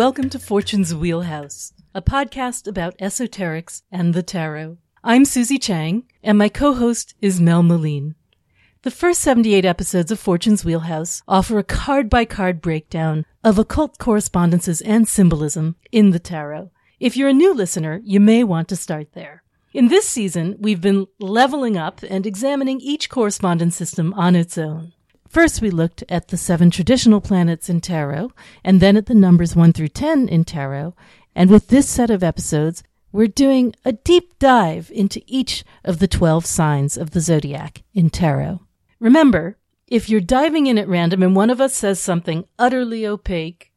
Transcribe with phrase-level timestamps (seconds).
[0.00, 4.78] Welcome to Fortune's Wheelhouse, a podcast about esoterics and the tarot.
[5.04, 8.14] I'm Susie Chang, and my co-host is Mel Meleen.
[8.80, 15.06] The first 78 episodes of Fortune's Wheelhouse offer a card-by-card breakdown of occult correspondences and
[15.06, 16.70] symbolism in the tarot.
[16.98, 19.42] If you're a new listener, you may want to start there.
[19.74, 24.94] In this season, we've been leveling up and examining each correspondence system on its own.
[25.30, 28.32] First, we looked at the seven traditional planets in tarot,
[28.64, 30.92] and then at the numbers 1 through 10 in tarot.
[31.36, 36.08] And with this set of episodes, we're doing a deep dive into each of the
[36.08, 38.58] 12 signs of the zodiac in tarot.
[38.98, 43.70] Remember, if you're diving in at random and one of us says something utterly opaque,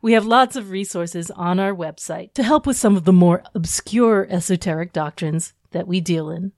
[0.00, 3.42] we have lots of resources on our website to help with some of the more
[3.52, 6.52] obscure esoteric doctrines that we deal in.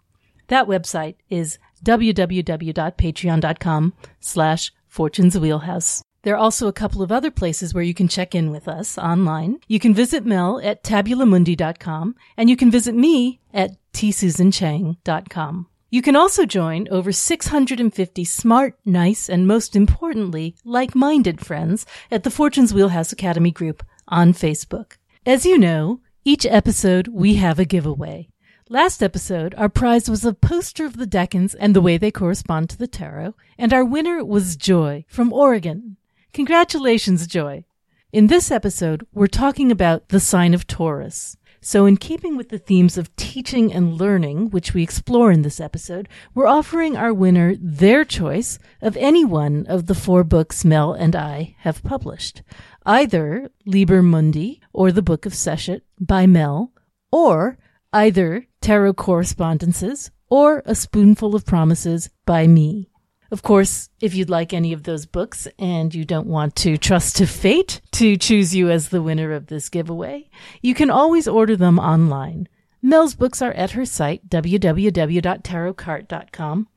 [0.48, 6.02] That website is www.patreon.com slash fortunes wheelhouse.
[6.22, 8.98] There are also a couple of other places where you can check in with us
[8.98, 9.58] online.
[9.68, 15.66] You can visit Mel at tabulamundi.com and you can visit me at tsusanchang.com.
[15.92, 22.30] You can also join over 650 smart, nice, and most importantly, like-minded friends at the
[22.30, 24.98] Fortunes Wheelhouse Academy group on Facebook.
[25.26, 28.29] As you know, each episode we have a giveaway.
[28.72, 32.70] Last episode, our prize was a poster of the decans and the way they correspond
[32.70, 35.96] to the tarot, and our winner was Joy from Oregon.
[36.32, 37.64] Congratulations, Joy.
[38.12, 41.36] In this episode, we're talking about the sign of Taurus.
[41.60, 45.58] So, in keeping with the themes of teaching and learning, which we explore in this
[45.58, 50.92] episode, we're offering our winner their choice of any one of the four books Mel
[50.92, 52.42] and I have published.
[52.86, 56.70] Either Liber Mundi or the Book of Seshet by Mel,
[57.10, 57.58] or
[57.92, 62.88] either Tarot Correspondences or A Spoonful of Promises by me.
[63.30, 67.16] Of course, if you'd like any of those books and you don't want to trust
[67.16, 70.28] to fate to choose you as the winner of this giveaway,
[70.62, 72.48] you can always order them online.
[72.82, 76.68] Mel's books are at her site, www.tarotcart.com.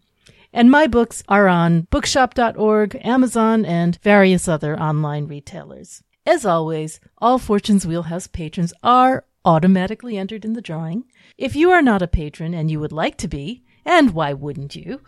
[0.56, 6.04] And my books are on bookshop.org, Amazon, and various other online retailers.
[6.26, 11.04] As always, all Fortune's Wheelhouse patrons are automatically entered in the drawing.
[11.38, 14.76] If you are not a patron and you would like to be, and why wouldn't
[14.76, 15.02] you?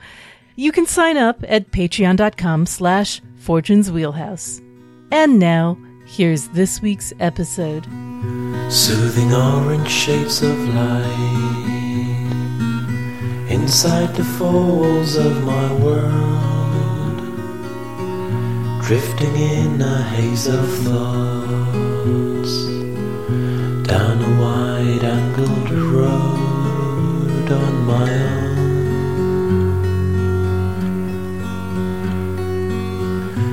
[0.55, 4.61] You can sign up at patreon.com slash fortunes wheelhouse.
[5.11, 7.85] And now, here's this week's episode.
[8.69, 11.31] Soothing orange shapes of light
[13.49, 17.21] inside the four walls of my world,
[18.81, 22.84] drifting in a haze of thoughts
[23.87, 28.45] down a wide angled road on my own.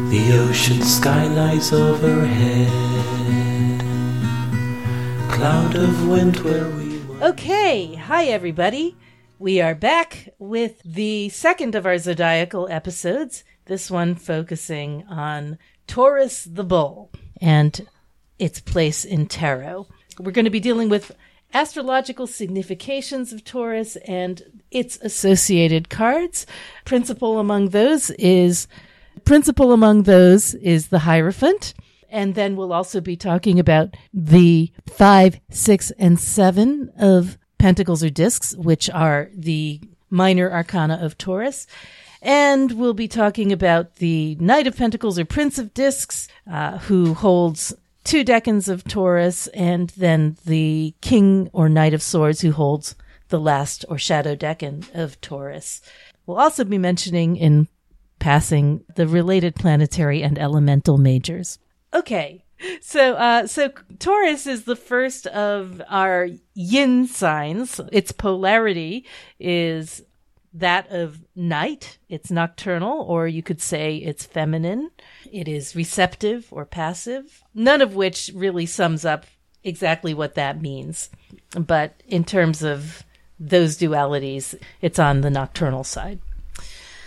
[0.08, 2.70] The ocean sky lies overhead.
[5.30, 7.24] Cloud of wind where we were.
[7.24, 8.96] Okay, hi everybody.
[9.38, 16.44] We are back with the second of our zodiacal episodes, this one focusing on Taurus
[16.44, 17.86] the bull and
[18.38, 19.88] its place in tarot.
[20.18, 21.14] We're going to be dealing with
[21.54, 26.46] astrological significations of Taurus and its associated cards.
[26.84, 28.66] Principal among those is
[29.24, 31.74] principal among those is the Hierophant.
[32.08, 38.10] And then we'll also be talking about the five, six, and seven of Pentacles or
[38.10, 39.80] Discs, which are the
[40.10, 41.66] minor arcana of Taurus.
[42.20, 47.14] And we'll be talking about the Knight of Pentacles or Prince of Discs, uh, who
[47.14, 47.74] holds
[48.04, 52.94] two decans of Taurus, and then the King or Knight of Swords, who holds
[53.28, 55.80] the last or shadow decan of Taurus.
[56.26, 57.68] We'll also be mentioning in
[58.18, 61.58] passing the related planetary and elemental majors.
[61.92, 62.44] Okay.
[62.80, 67.80] So, uh, so Taurus is the first of our yin signs.
[67.90, 69.04] Its polarity
[69.40, 70.02] is
[70.54, 71.98] that of night.
[72.08, 74.90] It's nocturnal, or you could say it's feminine.
[75.30, 77.42] It is receptive or passive.
[77.54, 79.26] None of which really sums up
[79.64, 81.10] exactly what that means.
[81.50, 83.04] But in terms of
[83.38, 86.20] those dualities, it's on the nocturnal side.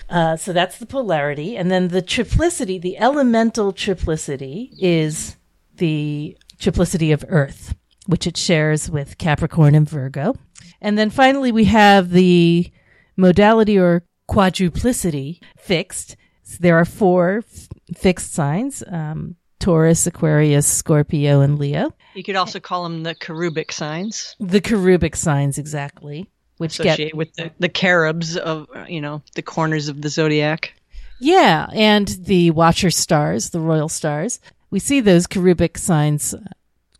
[0.09, 1.57] Uh, so that's the polarity.
[1.57, 5.35] And then the triplicity, the elemental triplicity is
[5.77, 7.75] the triplicity of Earth,
[8.05, 10.35] which it shares with Capricorn and Virgo.
[10.81, 12.71] And then finally, we have the
[13.17, 16.15] modality or quadruplicity fixed.
[16.43, 18.83] So there are four f- fixed signs.
[18.87, 21.91] Um, Taurus, Aquarius, Scorpio, and Leo.
[22.13, 27.33] You could also call them the cherubic signs, The cherubic signs, exactly, which get with
[27.33, 30.73] the, the cherubs of, you know, the corners of the zodiac.
[31.19, 34.39] Yeah, and the Watcher stars, the royal stars.
[34.69, 36.39] we see those cherubic signs uh,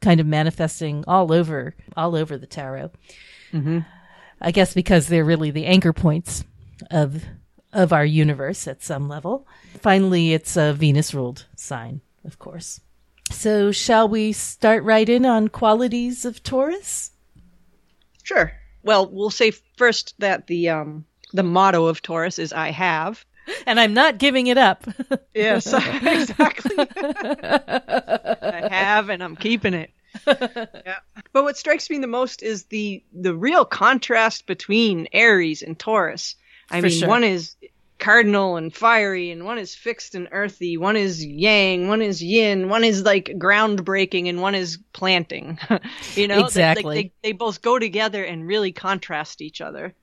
[0.02, 2.90] kind of manifesting all over, all over the tarot.
[4.46, 6.44] I guess because they're really the anchor points
[6.92, 7.24] of
[7.74, 9.48] of our universe at some level.
[9.82, 12.80] Finally, it's a Venus ruled sign, of course.
[13.32, 17.12] So, shall we start right in on qualities of Taurus?
[18.22, 18.54] Sure.
[18.84, 23.26] Well, we'll say first that the um the motto of Taurus is "I have."
[23.68, 24.88] And I'm not giving it up.
[25.36, 25.72] Yes,
[26.02, 26.76] exactly.
[26.80, 29.92] I have, and I'm keeping it.
[30.28, 31.00] yeah.
[31.34, 36.36] But what strikes me the most is the the real contrast between Aries and Taurus.
[36.70, 37.10] I For mean, sure.
[37.10, 37.56] one is
[37.98, 40.78] cardinal and fiery, and one is fixed and earthy.
[40.78, 45.60] One is yang, one is yin, one is like groundbreaking, and one is planting.
[46.16, 46.96] you know, Exactly.
[46.96, 49.94] They, they, they both go together and really contrast each other.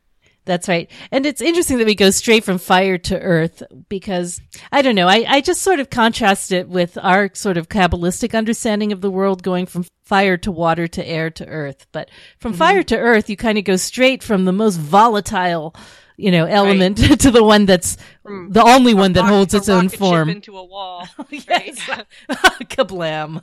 [0.44, 0.90] That's right.
[1.12, 4.40] And it's interesting that we go straight from fire to earth because
[4.72, 5.06] I don't know.
[5.06, 9.10] I, I just sort of contrast it with our sort of Kabbalistic understanding of the
[9.10, 11.86] world going from fire to water to air to earth.
[11.92, 12.10] But
[12.40, 15.76] from fire to earth, you kind of go straight from the most volatile,
[16.16, 19.88] you know, element to the one that's the only one that Rock- holds its own
[19.88, 20.28] form.
[20.28, 21.06] into a wall.
[21.30, 21.78] Yes.
[22.68, 23.42] Kablam.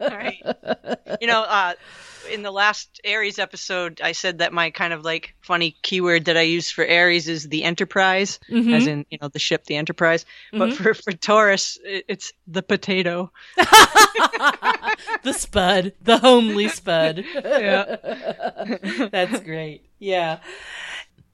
[0.00, 0.42] right.
[1.20, 1.72] You know, uh,
[2.30, 6.36] in the last Aries episode, I said that my kind of like funny keyword that
[6.36, 10.24] I use for Aries is the Enterprise, as in you know the ship, the Enterprise.
[10.52, 13.30] But for for Taurus, it's the potato.
[13.56, 17.24] the spud, the homely spud.
[17.34, 17.96] Yeah.
[19.10, 19.84] That's great.
[19.98, 20.38] Yeah.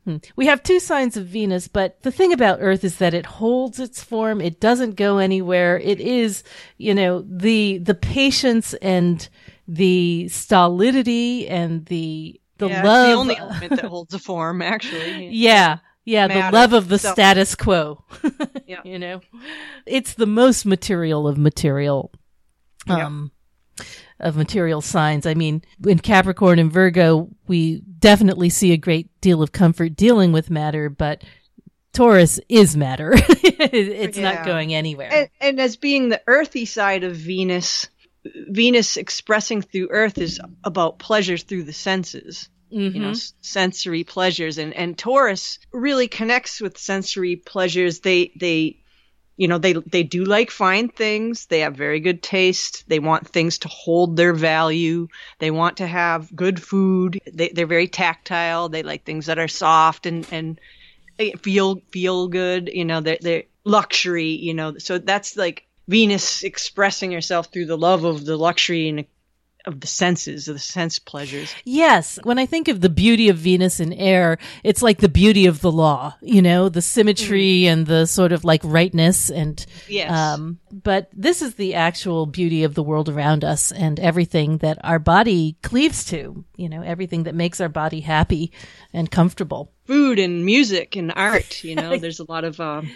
[0.05, 0.17] Hmm.
[0.35, 3.79] We have two signs of Venus, but the thing about Earth is that it holds
[3.79, 4.41] its form.
[4.41, 5.79] It doesn't go anywhere.
[5.79, 6.43] It is,
[6.79, 9.29] you know, the the patience and
[9.73, 13.07] the stolidity and the the yeah, love.
[13.09, 15.29] The only element that holds a form, actually.
[15.33, 15.79] yeah.
[16.05, 18.05] Yeah, the love of the So- status quo.
[18.67, 18.83] Yeah.
[18.85, 19.21] You know,
[19.85, 22.13] it's the most material of material,
[22.87, 23.07] Yeah.
[23.07, 23.33] um,
[24.21, 25.27] of material signs.
[25.27, 30.31] I mean, in Capricorn and Virgo, we definitely see a great deal of comfort dealing
[30.31, 31.25] with matter, but
[31.93, 33.11] Taurus is matter.
[33.17, 35.11] it's not going anywhere.
[35.13, 37.89] And, and as being the earthy side of Venus,
[38.25, 42.49] Venus expressing through Earth is about pleasures through the senses.
[42.71, 43.11] you know, mm-hmm.
[43.11, 44.59] s- sensory pleasures.
[44.59, 48.01] And, and Taurus really connects with sensory pleasures.
[48.01, 48.79] They, they,
[49.37, 51.47] you know, they, they do like fine things.
[51.47, 52.85] They have very good taste.
[52.89, 55.09] They want things to hold their value.
[55.39, 57.21] They want to have good food.
[57.33, 58.69] They, they're very tactile.
[58.69, 60.61] They like things that are soft and, and
[61.43, 62.71] feel, feel good.
[62.73, 67.79] You know, they're, they're luxury, you know, so that's like Venus expressing herself through the
[67.79, 69.05] love of the luxury and
[69.67, 71.55] of the senses, of the sense pleasures.
[71.65, 72.19] Yes.
[72.23, 75.61] When I think of the beauty of Venus in air, it's like the beauty of
[75.61, 80.11] the law, you know, the symmetry and the sort of like rightness and, Yes.
[80.11, 84.79] um, but this is the actual beauty of the world around us and everything that
[84.83, 88.53] our body cleaves to, you know, everything that makes our body happy
[88.95, 89.73] and comfortable.
[89.91, 91.65] Food and music and art.
[91.65, 92.91] You know, there's a lot of um,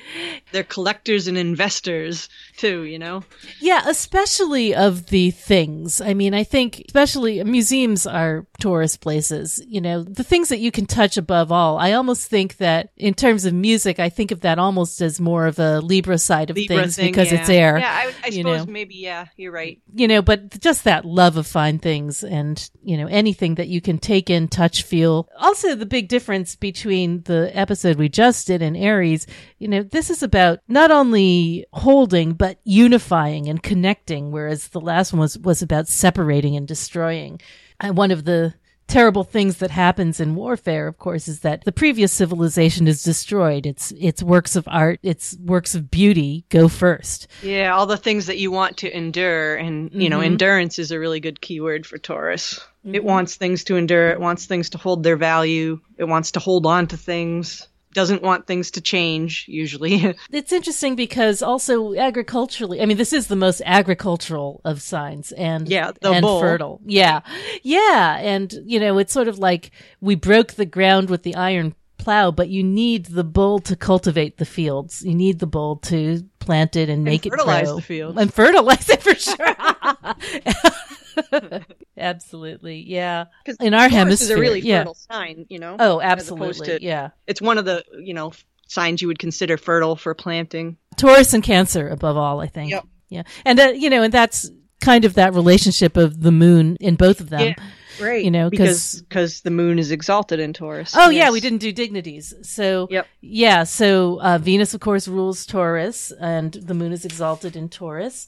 [0.52, 2.82] they're collectors and investors too.
[2.82, 3.24] You know,
[3.60, 6.00] Yeah, especially of the things.
[6.00, 9.60] I mean, I think especially museums are tourist places.
[9.66, 11.78] You know, the things that you can touch above all.
[11.78, 15.46] I almost think that in terms of music, I think of that almost as more
[15.46, 17.40] of a Libra side of Libra things thing, because yeah.
[17.40, 17.78] it's air.
[17.78, 18.72] Yeah, I, I you suppose know.
[18.72, 18.94] maybe.
[18.94, 19.80] Yeah, you're right.
[19.92, 23.80] You know, but just that love of fine things and, you know, anything that you
[23.80, 25.28] can take in, touch, feel.
[25.38, 29.26] Also, the big difference between the episode we just did in Aries,
[29.58, 35.12] you know, this is about not only holding, but unifying and connecting, whereas the last
[35.12, 37.40] one was, was about separating and destroying.
[37.80, 38.54] And one of the
[38.86, 43.66] terrible things that happens in warfare, of course, is that the previous civilization is destroyed.
[43.66, 47.26] Its, its works of art, its works of beauty go first.
[47.42, 50.32] Yeah, all the things that you want to endure, and you know, mm-hmm.
[50.32, 52.60] endurance is a really good keyword for Taurus.
[52.84, 53.06] It mm-hmm.
[53.06, 54.10] wants things to endure.
[54.10, 55.80] It wants things to hold their value.
[55.96, 57.66] It wants to hold on to things.
[57.94, 60.14] Doesn't want things to change usually.
[60.30, 65.68] It's interesting because also agriculturally, I mean, this is the most agricultural of signs and,
[65.68, 66.40] Yeah, and bull.
[66.40, 66.80] fertile.
[66.84, 67.20] Yeah.
[67.62, 68.18] Yeah.
[68.18, 69.70] And, you know, it's sort of like
[70.00, 74.36] we broke the ground with the iron plow, but you need the bull to cultivate
[74.38, 75.02] the fields.
[75.02, 77.76] You need the bull to plant it and make it fertilize grow.
[77.76, 78.18] the fields.
[78.20, 79.56] And fertilize it for sure.
[81.96, 82.84] Absolutely.
[82.86, 83.26] Yeah.
[83.46, 84.24] 'Cause In our hemisphere.
[84.24, 84.80] is a really yeah.
[84.80, 85.46] fertile sign.
[85.48, 85.76] You know.
[85.78, 86.66] Oh, absolutely.
[86.66, 87.10] to- yeah.
[87.26, 88.32] It's one of the you know
[88.66, 90.76] signs you would consider fertile for planting.
[90.96, 92.70] Taurus and Cancer above all, I think.
[92.70, 92.86] Yep.
[93.10, 93.22] Yeah.
[93.44, 97.20] And, uh, you know, and that's kind of that relationship of the moon in both
[97.20, 97.54] of them.
[98.00, 98.24] Right.
[98.24, 100.94] You know, because because the moon is exalted in Taurus.
[100.96, 102.34] Oh, yeah, we didn't do dignities.
[102.42, 103.06] So, Yep.
[103.20, 108.26] yeah, so uh, Venus, of course, rules Taurus, and the moon is exalted in Taurus.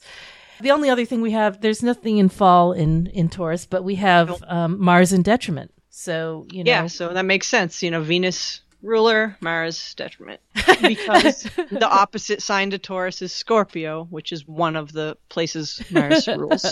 [0.61, 3.95] The only other thing we have, there's nothing in fall in in Taurus, but we
[3.95, 5.71] have um, Mars in detriment.
[5.89, 7.81] So you know, Yeah, so that makes sense.
[7.83, 10.39] You know, Venus ruler, Mars detriment.
[10.81, 16.27] Because the opposite sign to Taurus is Scorpio, which is one of the places Mars
[16.37, 16.65] rules.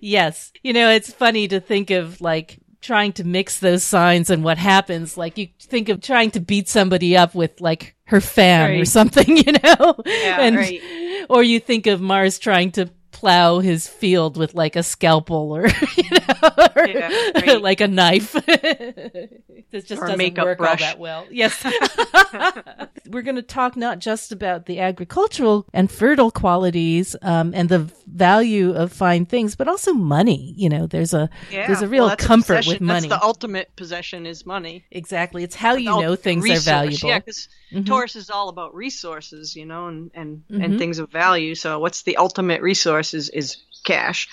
[0.00, 0.52] yes.
[0.62, 4.58] You know, it's funny to think of like trying to mix those signs and what
[4.58, 5.16] happens.
[5.16, 9.36] Like you think of trying to beat somebody up with like her fan or something,
[9.36, 9.94] you know?
[10.06, 10.80] Yeah, and, right.
[11.28, 15.66] Or you think of Mars trying to plow his field with like a scalpel or,
[15.96, 17.62] you know, or Yeah, right.
[17.62, 18.34] like a knife.
[19.74, 20.80] this just Or doesn't makeup work brush.
[20.80, 21.26] all that well.
[21.30, 21.62] Yes.
[23.10, 27.80] We're going to talk not just about the agricultural and fertile qualities um, and the
[28.06, 30.54] value of fine things, but also money.
[30.56, 32.72] You know, there's a Yeah, there's a real well, comfort possession.
[32.72, 33.08] with money.
[33.08, 34.84] That's the ultimate possession is money.
[34.90, 36.66] exactly, it's how you know things resource.
[36.66, 37.08] are valuable.
[37.08, 37.86] Yeah, because Mhm.
[37.86, 40.64] Taurus is all about resources, you know, and and, Mhm.
[40.64, 41.54] and things of value.
[41.54, 44.28] So what's the ultimate resource is, is cash,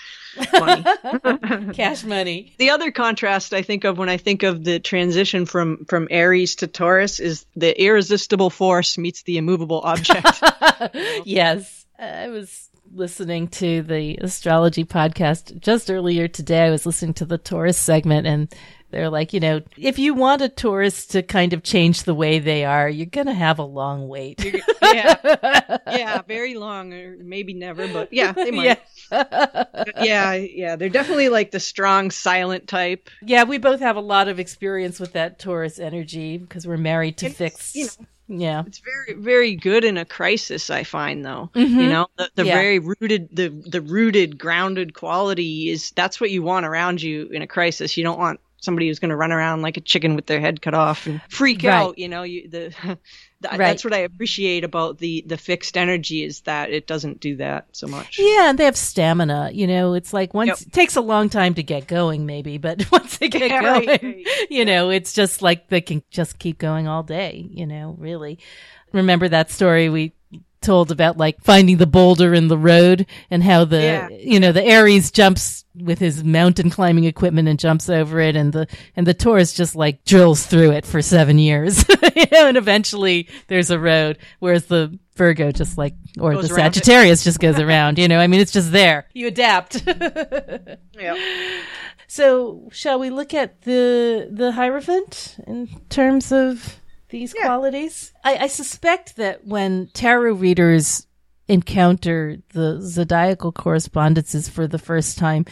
[0.54, 1.74] money.
[1.74, 2.54] Cash money.
[2.58, 6.56] The other contrast I think of when I think of the transition from from Aries
[6.58, 10.44] to Taurus is the irresistible force meets the immovable object.
[11.26, 11.86] yes.
[12.00, 16.66] I was listening to the astrology podcast just earlier today.
[16.66, 18.54] I was listening to the Taurus segment and
[18.92, 22.40] they're like, you know, if you want a Taurus to kind of change the way
[22.40, 24.44] they are, you're going to have a long wait.
[24.84, 28.80] yeah, yeah, very long or maybe never, but yeah, they might.
[29.12, 29.64] yeah.
[30.02, 33.10] Yeah, yeah, they're definitely like the strong, silent type.
[33.22, 37.18] yeah, we both have a lot of experience with that Taurus energy because we're married
[37.18, 37.76] to It's, fix.
[37.76, 37.88] you
[38.28, 38.64] yeah.
[38.66, 40.70] It's very, very good in a crisis.
[40.70, 41.70] I find though, Mhm.
[41.84, 42.56] you know, the, the Yeah.
[42.56, 47.42] very rooted, the the rooted, grounded quality is that's what you want around you in
[47.42, 47.98] a crisis.
[47.98, 50.62] You don't want somebody who's going to run around like a chicken with their head
[50.62, 51.74] cut off and freak Right.
[51.74, 51.98] out.
[51.98, 52.74] You know, you the.
[52.84, 52.98] th-
[53.44, 53.58] Right.
[53.58, 57.66] That's what I appreciate about the the fixed energy is that it doesn't do that
[57.72, 58.20] so much.
[58.20, 59.50] Yeah, and they have stamina.
[59.52, 60.60] You know, it's like once Yep.
[60.62, 63.88] it takes a long time to get going, maybe, but once they get Yeah, going,
[63.88, 64.28] right.
[64.52, 67.48] you know, it's just like they can just keep going all day.
[67.50, 68.38] You know, really.
[68.94, 70.14] Remember that story we
[70.62, 74.10] told about like finding the boulder in the road and how the Yeah.
[74.10, 78.52] you know the Aries jumps with his mountain climbing equipment and jumps over it and
[78.54, 81.84] the and the Taurus just like drills through it for seven years
[82.16, 86.56] you know and eventually there's a road whereas the Virgo just like or Goes the.
[86.56, 89.82] Sagittarius just goes around you know I mean it's just there you adapt
[90.94, 91.18] Yeah.
[92.08, 96.81] so shall we look at the the Hierophant in terms of
[97.12, 97.46] these Yeah.
[97.46, 98.12] qualities?
[98.24, 101.06] I, I suspect that when tarot readers
[101.48, 105.46] encounter the zodiacal correspondences for the first time,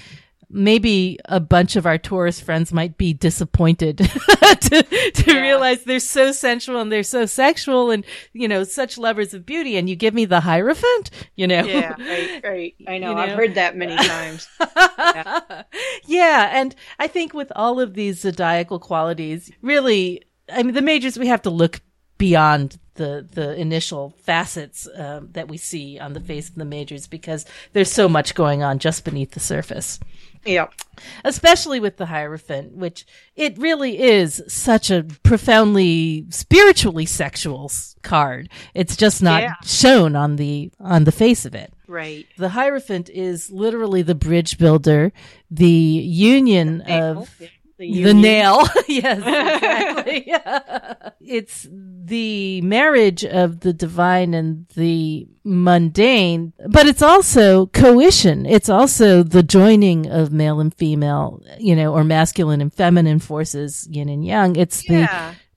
[0.51, 5.41] maybe a bunch of our Taurus friends might be disappointed to, to Yeah.
[5.41, 9.77] realize they're so sensual and they're so sexual and, you know, such lovers of beauty.
[9.77, 11.63] And you give me the Hierophant, you know?
[11.65, 12.75] Yeah, right, right.
[12.87, 13.11] I know.
[13.11, 14.47] You I've heard that many times.
[16.07, 21.17] yeah, and I think with all of these zodiacal qualities, really, I mean, the majors
[21.17, 21.81] we have to look
[22.17, 27.07] beyond the the initial facets um, that we see on the face of the majors
[27.07, 29.99] because there's so much going on just beneath the surface.
[30.45, 30.67] Yeah.
[31.25, 37.71] Especially with the Hierophant, which it really is such a profoundly spiritually sexual
[38.03, 38.49] card.
[38.73, 39.53] It's just not Yeah.
[39.65, 41.73] shown on the on the face of it.
[41.87, 42.25] Right.
[42.37, 45.11] The Hierophant is literally the bridge builder,
[45.49, 47.29] the union of
[47.79, 48.61] The, the nail.
[48.87, 49.17] yes,
[50.05, 50.33] exactly.
[51.21, 58.45] it's the marriage of the divine and the mundane, but it's also coition.
[58.45, 63.87] It's also the joining of male and female, you know, or masculine and feminine forces,
[63.89, 64.55] yin and yang.
[64.57, 65.07] It's the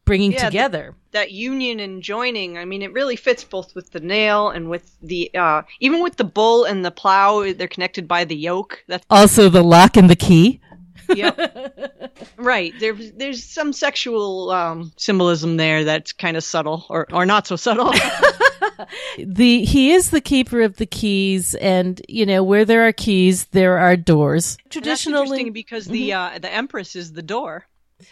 [0.04, 0.94] bringing Yeah, the- together.
[1.12, 4.96] that union and joining i mean it really fits both with the nail and with
[5.02, 9.04] the uh even with the bull and the plow they're connected by the yoke that's
[9.10, 10.58] also the lock and the key.
[11.14, 11.98] Yep.
[12.36, 12.72] Right.
[12.78, 17.56] There's there's some sexual um symbolism there that's kind of subtle or or not so
[17.56, 17.92] subtle.
[19.18, 23.46] The he is the keeper of the keys and you know where there are keys
[23.46, 24.56] there are doors.
[24.70, 27.66] Traditionally interesting because the uh the empress is the door.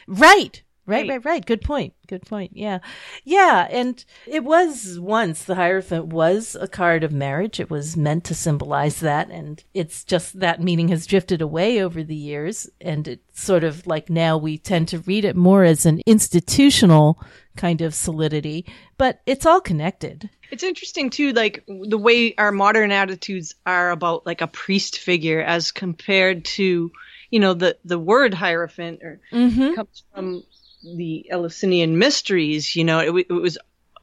[0.06, 1.24] Right right Right.
[1.24, 1.94] right good point.
[2.06, 2.52] Good point.
[2.54, 2.80] Yeah.
[3.24, 7.60] Yeah and it was once the hierophant was a card of marriage.
[7.60, 12.02] It was meant to symbolize that and it's just that meaning has drifted away over
[12.02, 15.86] the years and it's sort of like now we tend to read it more as
[15.86, 17.22] an institutional
[17.56, 18.66] kind of solidity
[19.00, 20.28] but it's all connected.
[20.50, 25.40] It's interesting too, like the way our modern attitudes are about like a priest figure
[25.40, 26.92] as compared to,
[27.30, 29.72] you know, the the word hierophant or mm-hmm.
[29.74, 30.42] comes from
[30.82, 32.74] the Eleusinian mysteries.
[32.76, 33.58] You know, it, it was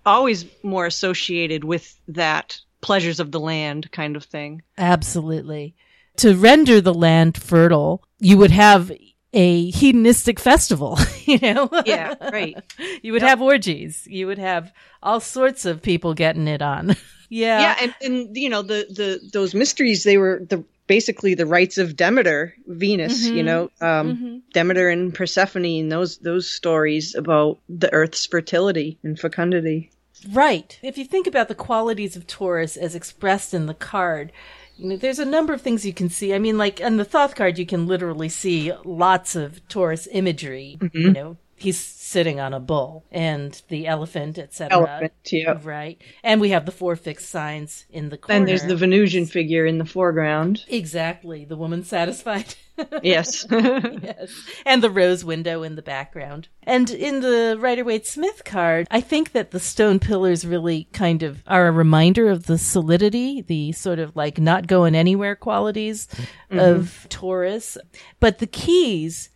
[0.05, 4.61] always more associated with that pleasures of the land kind of thing.
[4.77, 5.75] Absolutely.
[6.17, 8.91] To render the land fertile, you would have
[9.37, 11.69] a hedonistic festival, you know?
[11.85, 12.57] Yeah, right.
[13.03, 14.05] you would have orgies.
[14.09, 16.95] You would have all sorts of people getting it on.
[17.29, 17.59] yeah.
[17.59, 21.77] Yeah, and, and you know, the, the those mysteries they were the basically the rites
[21.77, 27.93] of Demeter, Venus, you know, um, Demeter and Persephone and those those stories about the
[27.93, 29.91] earth's fertility and fecundity.
[30.31, 30.79] Right.
[30.81, 34.31] If you think about the qualities of Taurus as expressed in the card,
[34.77, 36.33] you know, there's a number of things you can see.
[36.33, 40.77] I mean, like on the Thoth card, you can literally see lots of Taurus imagery.
[40.81, 41.11] You mm-hmm.
[41.11, 44.77] know, he's sitting on a bull and the elephant, etc.
[44.77, 45.59] Elephant, yeah.
[45.61, 46.01] Right.
[46.23, 48.39] And we have the four fixed signs in the corner.
[48.39, 50.63] Then there's the Venusian figure in the foreground.
[50.69, 52.55] exactly the woman satisfied.
[53.01, 53.43] Yes.
[53.49, 54.31] yes.
[54.63, 56.47] And the rose window in the background.
[56.61, 61.23] And in the Rider Waite Smith card, I think that the stone pillars really kind
[61.23, 66.05] of are a reminder of the solidity, the sort of like not going anywhere qualities
[66.05, 66.59] mm-hmm.
[66.59, 67.79] of Taurus.
[68.19, 69.31] But the keys,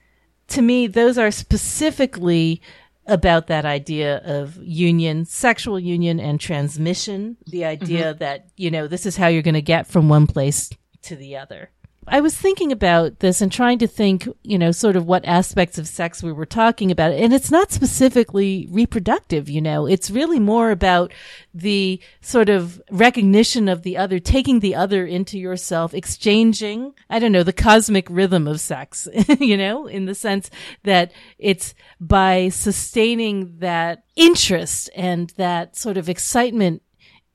[0.51, 2.61] to me, those are specifically
[3.05, 7.37] about that idea of union, sexual union and transmission.
[7.47, 8.19] The idea mm-hmm.
[8.19, 10.69] that, you know, this is how you're going to get from one place
[11.03, 11.71] to the other.
[12.13, 15.77] I was thinking about this and trying to think, you know, sort of what aspects
[15.77, 17.13] of sex we were talking about.
[17.13, 21.13] And it's not specifically reproductive, you know, it's really more about
[21.53, 27.31] the sort of recognition of the other, taking the other into yourself, exchanging, I don't
[27.31, 29.07] know, the cosmic rhythm of sex,
[29.39, 30.49] you know, in the sense
[30.83, 36.81] that it's by sustaining that interest and that sort of excitement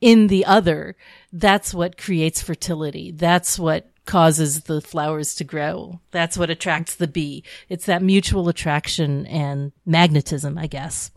[0.03, 0.97] in the other,
[1.33, 3.11] that's what creates fertility.
[3.11, 6.01] That's what causes the flowers to grow.
[6.13, 7.45] That's what attracts the bee.
[7.69, 11.11] It's that mutual attraction and magnetism, I guess.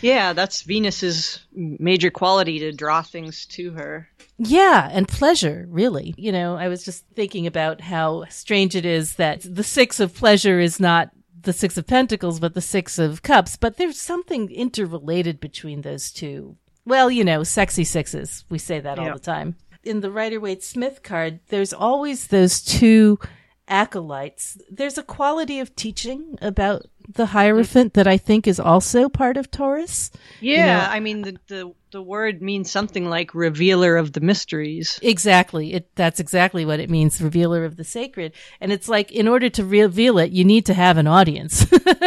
[0.00, 4.08] yeah, that's Venus's major quality to draw things to her.
[4.38, 6.14] Yeah, and pleasure, really.
[6.16, 10.14] You know, I was just thinking about how strange it is that the six of
[10.14, 11.10] pleasure is not
[11.42, 16.12] the six of pentacles, but the six of cups, but there's something interrelated between those
[16.12, 16.56] two.
[16.84, 18.44] Well, you know, sexy sixes.
[18.48, 19.56] We say that all the time.
[19.88, 23.18] In the Rider Waite Smith card, there's always those two
[23.66, 24.58] acolytes.
[24.70, 29.50] There's a quality of teaching about the Hierophant that I think is also part of
[29.50, 30.10] Taurus.
[30.40, 35.00] Yeah, know- I mean the, the the word means something like revealer of the mysteries.
[35.02, 35.72] Exactly.
[35.72, 38.32] It that's exactly what it means, revealer of the sacred.
[38.60, 41.66] And it's like in order to reveal it, you need to have an audience.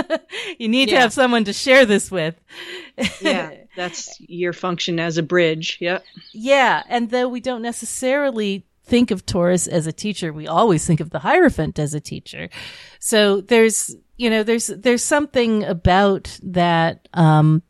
[0.60, 2.36] you need to have someone to share this with.
[3.22, 5.78] Yeah, that's your function as a bridge.
[5.80, 6.04] Yep.
[6.34, 11.00] Yeah, and though we don't necessarily think of Taurus as a teacher, we always think
[11.00, 12.50] of the Hierophant as a teacher.
[13.00, 17.64] So there's, you know, there's there's something about that um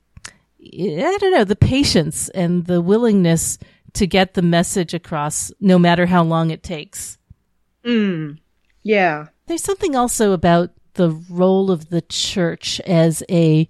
[0.63, 3.57] I don't know, the patience and the willingness
[3.93, 7.17] to get the message across no matter how long it takes.
[8.83, 9.27] Yeah.
[9.47, 13.67] There's something also about the role of the church as a,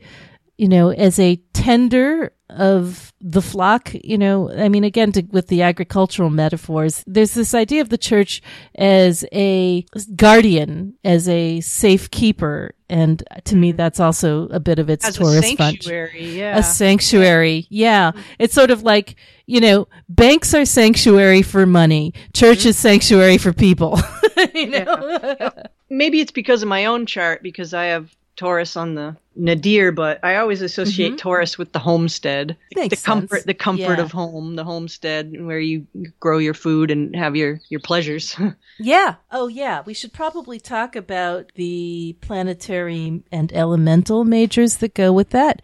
[0.61, 3.89] you know, as a tender of the flock.
[3.95, 7.97] You know, I mean, again, to, with the agricultural metaphors, there's this idea of the
[7.97, 8.43] church
[8.75, 9.83] as a
[10.15, 12.75] guardian, as a safe keeper.
[12.91, 13.77] And to me, mm-hmm.
[13.77, 16.37] that's also a bit of its As a Taurus bunch sanctuary.
[16.37, 16.59] Yeah.
[16.59, 17.65] a sanctuary.
[17.71, 18.11] Yeah.
[18.11, 18.21] Mm-hmm.
[18.37, 19.15] It's sort of like,
[19.47, 22.13] you know, banks are sanctuary for money.
[22.35, 22.69] Church mm-hmm.
[22.69, 23.99] is sanctuary for people.
[24.53, 25.51] you know?
[25.89, 30.19] Maybe it's because of my own chart because I have Taurus on the nadir, but
[30.23, 33.45] I always associate Taurus with the homestead, Makes the comfort, sense.
[33.45, 34.01] the comfort Yeah.
[34.01, 35.85] of home, the homestead where you
[36.19, 38.35] grow your food and have your your pleasures.
[38.83, 39.15] Yeah.
[39.31, 39.83] Oh, yeah.
[39.85, 45.61] We should probably talk about the planetary and elemental majors that go with that.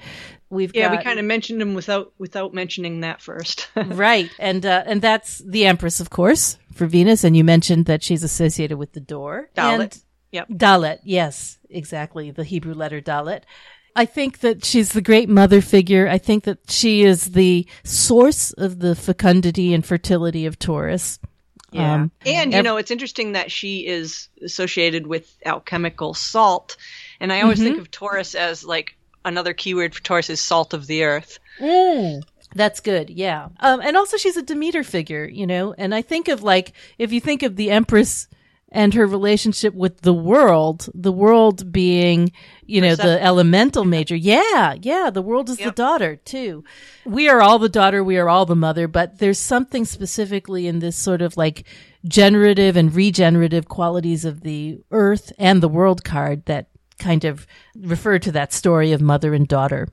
[0.52, 3.70] We've yeah, got, we kind of mentioned them without without mentioning that first.
[3.76, 7.24] right, and uh, and that's the Empress, of course, for Venus.
[7.24, 9.50] And you mentioned that she's associated with the door.
[9.56, 9.80] Dalet.
[9.82, 10.02] And-
[10.34, 10.50] Yep.
[10.50, 13.42] Dalet, yes, exactly, the Hebrew letter Dalet.
[13.96, 16.08] I think that she's the great mother figure.
[16.08, 21.20] I think that she is the source of the fecundity and fertility of Taurus.
[21.72, 21.96] Yeah.
[21.96, 26.78] Um, and you ev- know, it's interesting that she is associated with alchemical salt.
[27.20, 27.68] And I always Mm-hmm.
[27.68, 31.40] think of Taurus as like another keyword for Taurus is salt of the earth.
[32.56, 33.50] That's good, yeah.
[33.60, 35.74] Um, and also she's a Demeter figure, you know.
[35.78, 38.28] And I think of like if you think of the Empress
[38.72, 42.32] and her relationship with the world, the world being,
[42.66, 44.16] you know, the elemental major.
[44.16, 45.10] Yeah, yeah.
[45.10, 46.64] The world is the daughter too.
[47.06, 48.04] We are all the daughter.
[48.04, 48.88] We are all the mother.
[48.88, 51.66] But there's something specifically in this sort of like
[52.06, 56.68] generative and regenerative qualities of the earth and the world card that
[57.00, 57.48] kind of
[57.80, 59.88] refer to that story of mother and daughter.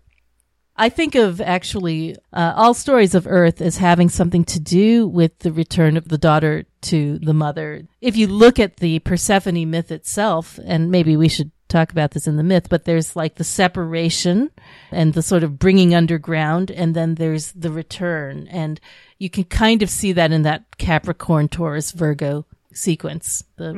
[0.77, 5.39] I think of actually uh, all stories of Earth as having something to do with
[5.41, 7.87] the return of the daughter to the mother.
[8.01, 12.27] If you look at the Persephone myth itself, and maybe we should talk about this
[12.27, 14.51] in the myth, but there's like the separation
[14.91, 18.49] and the sort of bringing underground, and then there's the return.
[18.49, 18.81] And
[19.19, 23.75] you can kind of see that in that Capricorn, Taurus, Virgo sequence, the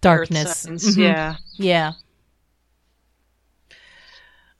[0.00, 0.46] darkness.
[0.46, 1.02] Earth signs, Mhm.
[1.02, 1.36] Yeah.
[1.56, 1.92] Yeah.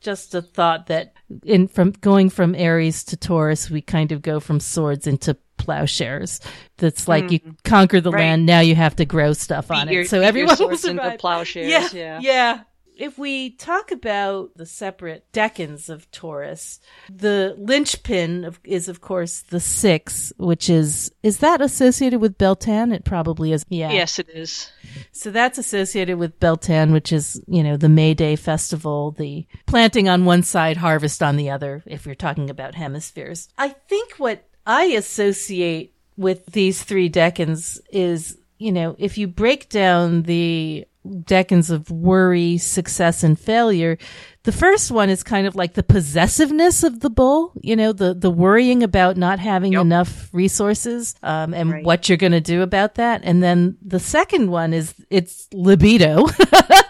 [0.05, 1.15] Just a thought that
[1.45, 6.41] in from going from Aries to Taurus, we kind of go from swords into plowshares.
[6.77, 8.15] That's like you conquer the Mm-hmm.
[8.17, 8.21] Right.
[8.23, 10.09] land, now you have to grow stuff on your- it.
[10.11, 12.21] So beat your everyone will swords into plowshares, Yeah, yeah.
[12.23, 12.61] yeah.
[12.97, 16.79] If we talk about the separate decans of Taurus,
[17.13, 22.95] the linchpin of, is of course the six, which is is that associated with Beltan?
[22.95, 23.65] It probably is.
[23.69, 23.91] Yeah.
[23.91, 24.71] Yes, it is.
[25.11, 30.09] So that's associated with Beltan, which is, you know, the May Day festival, the planting
[30.09, 33.49] on one side, harvest on the other, if you're talking about hemispheres.
[33.59, 39.69] I think what I associate with these three decans is, you know, if you break
[39.69, 43.99] down the decans of worry, success, and failure,
[44.45, 48.15] the first one is kind of like the possessiveness of the bull, you know, the,
[48.15, 49.81] the worrying about not having Yep.
[49.83, 51.85] enough resources, um, and Right.
[51.85, 53.23] what you're going to do about that.
[53.25, 56.27] And then the second one is it's libido,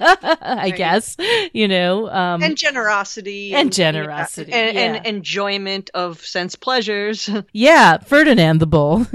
[0.01, 1.17] I guess,
[1.53, 3.55] you know, um, And generosity.
[3.55, 4.81] And generosity, And, yeah.
[4.83, 7.31] and enjoyment of sense pleasures.
[7.53, 9.07] yeah, Ferdinand the bull.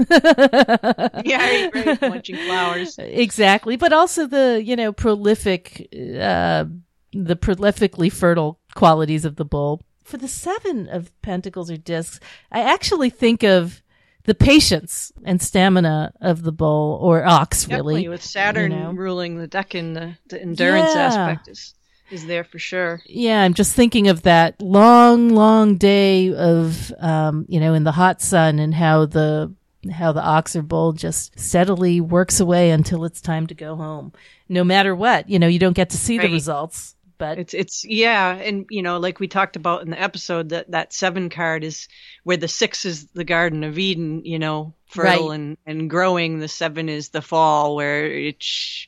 [1.24, 2.00] yeah, right, right.
[2.02, 2.98] Munching flowers.
[2.98, 3.76] exactly.
[3.76, 6.64] But also the, you know, prolific, uh,
[7.12, 9.82] the prolifically fertile qualities of the bull.
[10.04, 12.20] For the seven of pentacles or discs,
[12.50, 13.82] I actually think of
[14.24, 18.08] the patience and stamina of the bull or ox, Definitely, really.
[18.08, 18.92] with Saturn you know.
[18.92, 21.00] ruling the decan, the, the endurance Yeah.
[21.06, 21.74] aspect is
[22.10, 23.00] is there for sure.
[23.06, 27.92] Yeah, I'm just thinking of that long, long day of, um, you know, in the
[27.92, 29.54] hot sun and how the
[29.92, 34.12] how the ox or bull just steadily works away until it's time to go home.
[34.48, 37.84] No matter what, you know, you don't get to see the results, but It's it's
[37.84, 41.62] yeah, and you know, like we talked about in the episode, that that seven card
[41.62, 41.86] is
[42.24, 45.34] where the six is the Garden of Eden, you know, fertile Right.
[45.36, 46.40] and and growing.
[46.40, 48.86] The seven is the fall, where it's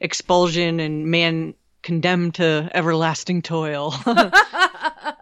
[0.00, 3.94] expulsion and man condemned to everlasting toil.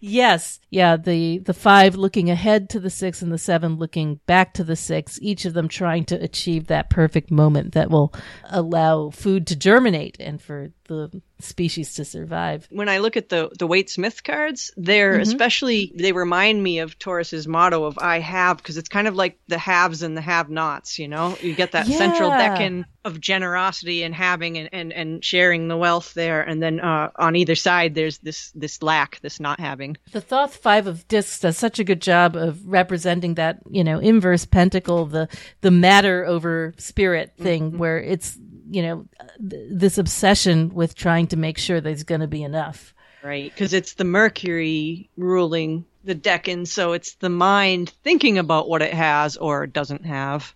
[0.00, 4.54] yes, yeah, the the five looking ahead to the six and the seven looking back
[4.54, 8.12] to the six, each of them trying to achieve that perfect moment that will
[8.50, 12.66] allow food to germinate and for the species to survive.
[12.70, 16.98] when I look at the the Waite Smith cards, they're especially they remind me of
[16.98, 20.98] Taurus's motto of "I have" because it's kind of like the haves and the have-nots.
[20.98, 22.56] You know, you get that central Yeah.
[22.58, 27.10] decan of generosity and having and, and and sharing the wealth there, and then uh,
[27.16, 29.96] on either side there's this this lack, this not having.
[30.12, 33.98] The Thoth Five of Discs does such a good job of representing that, you know,
[33.98, 35.28] inverse pentacle, the
[35.60, 37.78] the matter over spirit thing, mm-hmm.
[37.78, 38.38] where it's,
[38.70, 39.06] you know,
[39.50, 42.94] th- this obsession with trying to make sure there's going to be enough.
[43.22, 48.82] Right, because it's the Mercury ruling the decan, so it's the mind thinking about what
[48.82, 50.54] it has or doesn't have,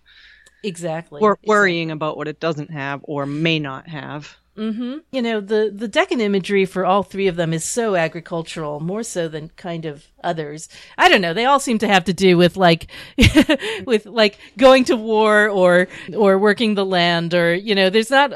[0.63, 1.21] Exactly.
[1.21, 4.35] or worrying about what it doesn't have or may not have.
[4.57, 8.79] Hmm You know, the the decan imagery for all three of them is so agricultural,
[8.79, 10.67] more so than kind of others.
[10.97, 11.35] I don't know.
[11.35, 12.87] They all seem to have to do with like
[13.85, 18.31] with like going to war or or working the land or you know, there's not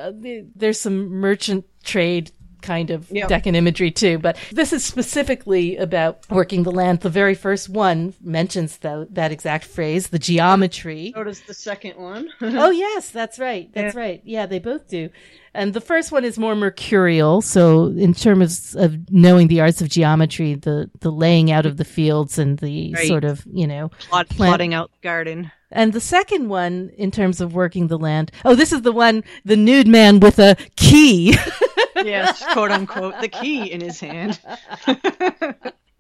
[0.56, 2.32] there's some merchant trade
[2.62, 3.30] kind of Yep.
[3.30, 7.02] decan imagery too, but this is specifically about working the land.
[7.02, 11.12] The very first one mentions tho- that exact phrase, the geometry.
[11.16, 12.30] So does the second one.
[12.42, 13.70] oh yes, that's right.
[13.74, 14.22] That's right.
[14.24, 15.10] Yeah, they both do.
[15.54, 17.42] And the first one is more mercurial.
[17.42, 21.84] So in terms of knowing the arts of geometry, the the laying out of the
[21.86, 23.08] fields and the Right.
[23.08, 25.52] sort of you know Plot, Plant- plotting out the garden.
[25.72, 29.24] and the second one, in terms of working the land, oh, this is the one,
[29.46, 31.36] the nude man with a key.
[32.04, 34.40] Yes, quote unquote, the key in his hand.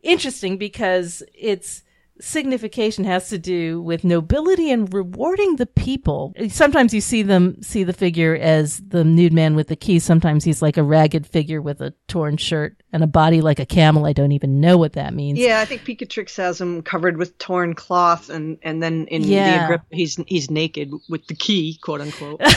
[0.03, 1.83] Interesting because its
[2.21, 6.34] signification has to do with nobility and rewarding the people.
[6.49, 9.99] Sometimes you see them see the figure as the nude man with the key.
[9.99, 13.65] Sometimes he's like a ragged figure with a torn shirt and a body like a
[13.65, 14.05] camel.
[14.05, 15.39] I don't even know what that means.
[15.39, 19.57] Yeah, I think Picatrix has him covered with torn cloth, and and then in Yeah.
[19.57, 22.41] the Agrippa, he's he's naked with the key, quote unquote.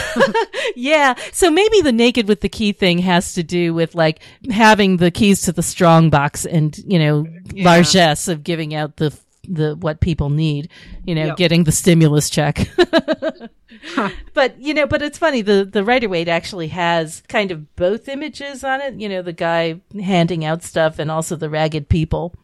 [0.77, 1.14] Yeah.
[1.33, 5.11] So maybe the naked with the key thing has to do with like having the
[5.11, 7.64] keys to the strong box and, you know, Yeah.
[7.64, 9.16] largesse of giving out the,
[9.48, 10.68] the, what people need,
[11.04, 11.37] you know, Yep.
[11.37, 12.68] getting the stimulus check.
[14.35, 15.42] but you know, but it's funny.
[15.42, 18.94] The the Rider Waite actually has kind of both images on it.
[18.94, 22.35] You know, the guy handing out stuff and also the ragged people.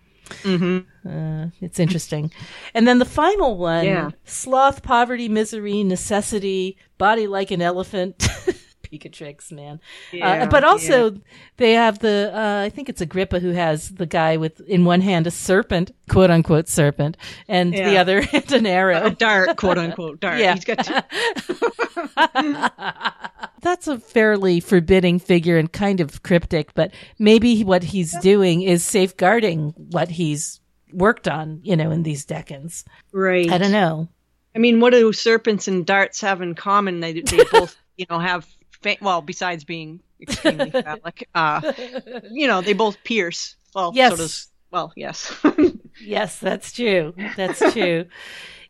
[0.43, 1.09] Mm-hmm.
[1.09, 2.31] Uh, it's interesting.
[2.75, 4.11] And then the final one, Yeah.
[4.25, 8.29] sloth, poverty, misery, necessity, body like an elephant.
[8.91, 9.81] Picatrix, man.
[10.13, 11.21] Yeah, uh, but also
[11.57, 15.01] they have the, uh, I think it's Agrippa who has the guy with in one
[15.01, 17.17] hand a serpent, quote unquote serpent,
[17.49, 19.07] and the other hand an arrow.
[19.07, 20.41] a dart, quote unquote dart.
[20.41, 20.55] Yeah.
[20.55, 20.95] He's got two.
[23.63, 28.85] That's a fairly forbidding figure and kind of cryptic, but maybe what he's doing is
[28.85, 30.61] safeguarding what he's
[30.93, 32.85] worked on, you know, in these decans.
[33.13, 33.51] Right.
[33.51, 34.09] I don't know.
[34.55, 37.01] I mean, what do serpents and darts have in common?
[37.01, 38.47] They they both, you know, have
[38.83, 41.73] fa- well, besides being extremely phallic, uh,
[42.31, 43.57] you know, they both pierce.
[43.75, 44.11] Well, Yes.
[44.11, 45.35] so does well, yes.
[46.03, 47.13] Yes, that's true.
[47.37, 48.07] That's true.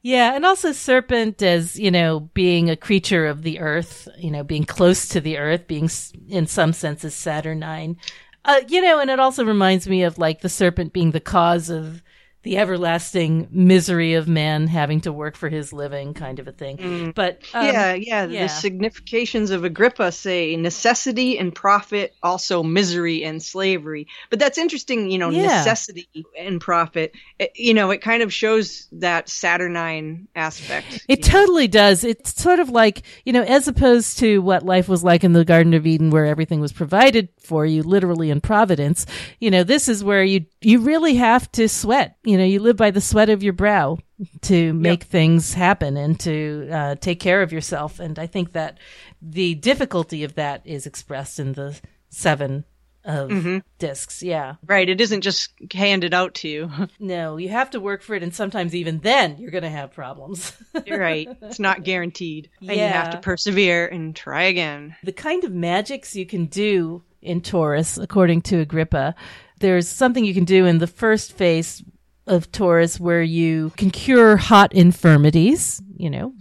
[0.03, 4.43] yeah, and also serpent as, you know, being a creature of the earth, you know,
[4.43, 5.89] being close to the earth, being
[6.29, 7.97] in some senses Saturnine.
[8.45, 11.69] Uh, you know, and it also reminds me of like the serpent being the cause
[11.71, 12.03] of
[12.43, 17.13] the everlasting misery of man having to work for his living kind of a thing.
[17.15, 18.43] But um, yeah, yeah, yeah.
[18.45, 24.07] The significations of Agrippa say necessity and profit, also misery and slavery.
[24.31, 25.43] But that's interesting, you know, Yeah.
[25.59, 27.13] necessity and profit.
[27.39, 31.05] It, you know, it kind of shows that Saturnine aspect.
[31.09, 32.05] It totally does.
[32.05, 35.45] It's sort of like, you know, as opposed to what life was like in the
[35.45, 39.07] Garden of Eden where everything was provided for you literally in providence,
[39.41, 42.17] you know, this is where you you really have to sweat.
[42.23, 43.99] You know, you live by the sweat of your brow
[44.43, 47.99] to make things happen and to uh, take care of yourself.
[47.99, 48.79] And I think that
[49.21, 51.77] the difficulty of that is expressed in the
[52.11, 52.65] seven
[53.03, 54.23] of discs.
[54.23, 54.57] Yeah.
[54.67, 54.87] Right.
[54.89, 56.71] It isn't just handed out to you.
[57.01, 58.23] No, you have to work for it.
[58.23, 60.53] And sometimes even then you're going to have problems.
[60.87, 61.27] You're right.
[61.43, 62.51] It's not guaranteed.
[62.61, 64.97] And you have to persevere and try again.
[65.03, 69.15] the kind of magics you can do in Taurus, according to Agrippa,
[69.59, 71.83] there's something you can do in the first phase
[72.27, 76.33] of Taurus where you can cure hot infirmities, you know,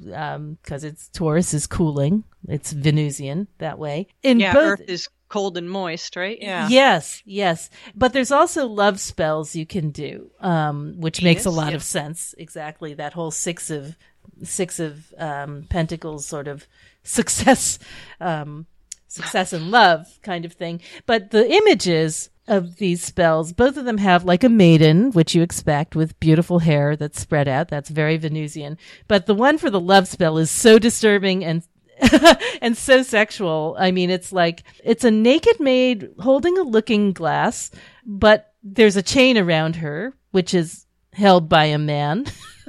[0.61, 2.23] because it's Taurus is cooling.
[2.47, 4.07] It's Venusian that way.
[4.23, 6.37] In Yeah, both, Earth is cold and moist, right?
[6.39, 6.67] Yeah.
[6.69, 7.69] Yes, yes.
[7.95, 11.75] But there's also love spells you can do, um, which makes a lot yeah.
[11.75, 12.35] of sense.
[12.37, 12.93] Exactly.
[12.93, 13.95] That whole six of
[14.43, 16.67] six of um, pentacles sort of
[17.03, 17.79] success,
[18.19, 18.65] um,
[19.09, 20.79] success and love kind of thing.
[21.05, 25.41] But the images of these spells, both of them have like a maiden, which you
[25.41, 27.67] expect with beautiful hair that's spread out.
[27.67, 28.77] That's very Venusian.
[29.07, 31.63] But the one for the love spell is so disturbing and
[32.61, 33.75] and so sexual.
[33.77, 37.71] I mean, it's like it's a naked maid holding a looking glass,
[38.05, 42.25] but there's a chain around her, which is held by a man,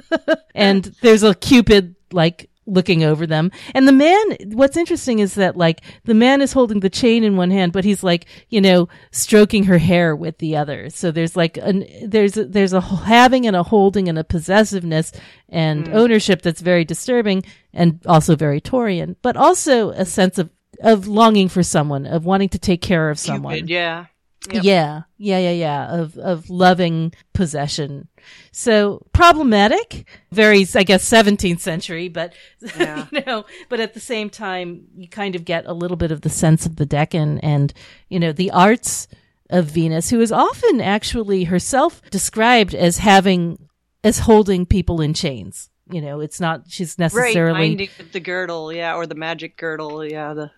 [0.55, 3.51] and there's a cupid like looking over them.
[3.73, 7.35] And the man, what's interesting is that like the man is holding the chain in
[7.35, 10.89] one hand, but he's like, you know, stroking her hair with the other.
[10.89, 15.11] So there's like an, there's, a, there's a having and a holding and a possessiveness
[15.49, 15.93] and mm.
[15.93, 17.43] ownership that's very disturbing
[17.73, 20.49] and also very Taurian, but also a sense of,
[20.81, 23.53] of longing for someone, of wanting to take care of someone.
[23.53, 24.05] Cupid, yeah.
[24.49, 24.63] Yep.
[24.63, 25.87] Yeah, yeah, yeah, yeah.
[25.99, 28.07] Of of loving possession.
[28.51, 32.33] So problematic, very, I guess, 17th century, but
[32.77, 33.05] Yeah.
[33.11, 36.21] you know, but at the same time, you kind of get a little bit of
[36.21, 37.71] the sense of the decan and
[38.09, 39.07] you know the arts
[39.49, 43.67] of Venus, who is often actually herself described as having
[44.03, 45.69] as holding people in chains.
[45.91, 50.05] You know, it's not she's necessarily binding with the girdle, yeah, or the magic girdle,
[50.05, 50.33] yeah.
[50.33, 50.51] The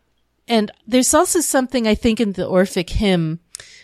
[0.48, 3.40] And there's also something I think in the Orphic hymn,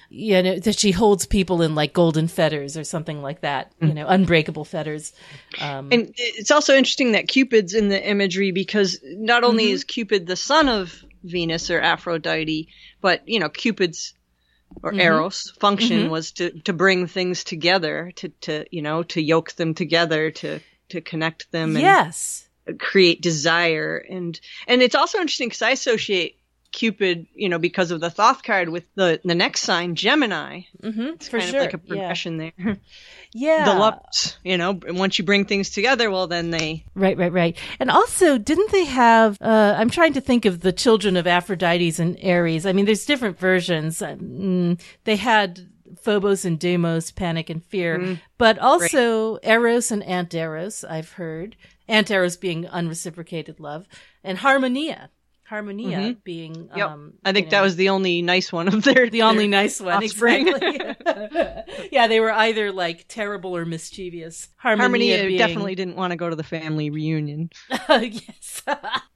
[0.09, 3.93] you know, that she holds people in like golden fetters or something like that, you
[3.93, 5.13] know, unbreakable fetters.
[5.61, 9.73] Um, and it's also interesting that Cupid's in the imagery because not only Mm-hmm.
[9.73, 12.69] is Cupid the son of Venus or Aphrodite,
[13.01, 14.13] but you know Cupid's
[14.81, 14.99] or Mm-hmm.
[15.01, 19.73] Eros function was to to bring things together, to to you know to yoke them
[19.73, 22.47] together, to to connect them, and yes.
[22.79, 26.38] create desire and and it's also interesting because I associate
[26.71, 30.61] Cupid, you know, because of the Thoth card with the the next sign Gemini.
[30.83, 31.59] Mm-hmm, It's for kind sure.
[31.61, 31.87] of like a yeah.
[31.87, 32.77] progression there.
[33.31, 33.65] Yeah.
[33.65, 37.55] the lovers, you know, once you bring things together, well, then they Right, right, right.
[37.79, 39.37] And also, didn't they have?
[39.39, 42.65] Uh, I'm trying to think of the children of Aphrodites and Ares.
[42.65, 44.01] I mean, there's different versions.
[44.01, 45.59] Um, they had
[46.01, 50.83] Phobos and Deimos, panic and fear, but also Eros and Anteros.
[50.89, 51.55] I've heard
[51.87, 53.87] Anteros being unreciprocated love,
[54.23, 55.11] and Harmonia.
[55.49, 56.53] Harmonia being.
[56.53, 56.77] Mm-hmm.
[56.77, 56.87] Yep.
[56.89, 59.09] Um, I think you that was the only nice one of their.
[59.09, 60.03] the only their nice one.
[60.03, 60.47] offspring.
[60.47, 61.87] Exactly.
[61.91, 64.49] yeah, they were either like terrible or mischievous.
[64.57, 64.83] Harmonia,
[65.17, 67.49] Harmonia being, definitely didn't want to go to the family reunion.
[67.89, 68.61] yes.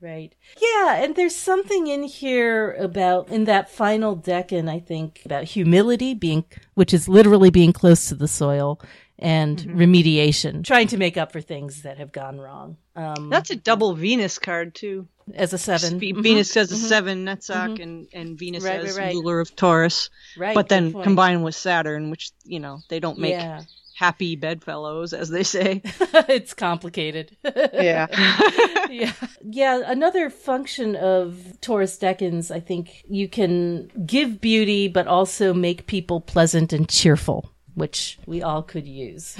[0.02, 0.34] right.
[0.62, 6.14] Yeah, and there's something in here about in that final decan, I think, about humility
[6.14, 8.82] being which is literally being close to the soil
[9.20, 9.80] and Mm-hmm.
[9.80, 12.78] remediation, trying to make up for things that have gone wrong.
[12.96, 15.08] Um That's a double Venus card too.
[15.34, 16.24] As a 7 Ve- Mhm.
[16.24, 19.14] Venus says a seven Netzach, and and Venus Right, as right, right.
[19.16, 20.10] ruler of Taurus.
[20.38, 20.56] Right.
[20.56, 21.04] but then point.
[21.04, 23.62] combined with Saturn, which you know they don't make Yeah.
[23.96, 25.82] happy bedfellows, as they say.
[26.28, 27.36] it's complicated.
[27.44, 28.08] yeah.
[28.90, 29.14] yeah.
[29.44, 29.82] Yeah.
[29.86, 36.20] Another function of Taurus decans, I think you can give beauty, but also make people
[36.22, 39.36] pleasant and cheerful, which we all could use.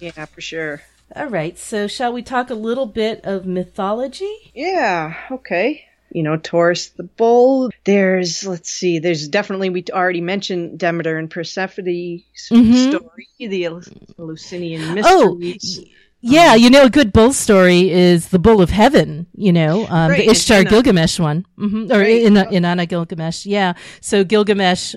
[0.00, 0.82] yeah, for sure.
[1.14, 1.58] All right.
[1.58, 4.32] So, shall we talk a little bit of mythology?
[4.54, 5.14] Yeah.
[5.30, 5.84] Okay.
[6.12, 7.70] You know, Taurus the bull.
[7.84, 12.88] There's, let's see, there's definitely, we already mentioned Demeter and Persephone's Mhm.
[12.88, 13.82] story, the Ele-
[14.18, 15.80] Eleusinian Oh, mysteries.
[16.26, 20.10] Yeah, you know, a good bull story is the Bull of Heaven, you know, um,
[20.10, 20.64] Right, the Ishtar.
[20.64, 22.22] Gilgamesh one, hmm or Right.
[22.22, 23.44] in Gilgamesh.
[23.44, 23.74] Yeah.
[24.00, 24.94] So Gilgamesh,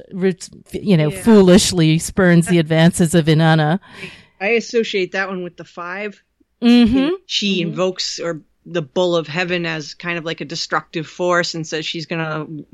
[0.72, 1.22] you know, Yeah.
[1.24, 3.80] foolishly spurns the advances of Inanna.
[4.40, 6.22] I associate that one with the five.
[6.62, 11.56] hmm She invokes or the bull of heaven as kind of like a destructive force
[11.56, 12.66] and says she's going to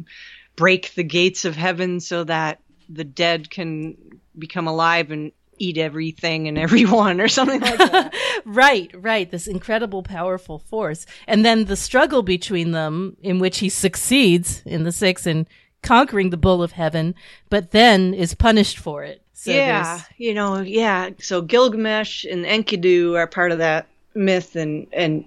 [0.56, 3.96] break the gates of heaven so that the dead can
[4.38, 8.14] become alive and eat everything and everyone or something like that.
[8.46, 9.32] Right, right.
[9.32, 11.06] This incredible, powerful force.
[11.28, 15.48] And then the struggle between them, in which he succeeds in the six in
[15.82, 17.16] conquering the bull of heaven,
[17.50, 19.23] but then is punished for it.
[19.44, 21.10] So yeah, you know, yeah.
[21.20, 25.26] So Gilgamesh and Enkidu are part of that myth, and and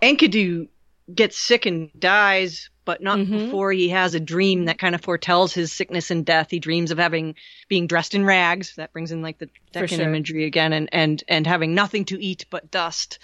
[0.00, 0.68] Enkidu
[1.14, 3.30] gets sick and dies, but not Mhm.
[3.30, 6.50] before he has a dream that kind of foretells his sickness and death.
[6.50, 7.34] He dreams of having
[7.68, 8.76] being dressed in rags.
[8.76, 10.04] That brings in like the decan sure.
[10.04, 13.18] imagery again, and and and having nothing to eat but dust.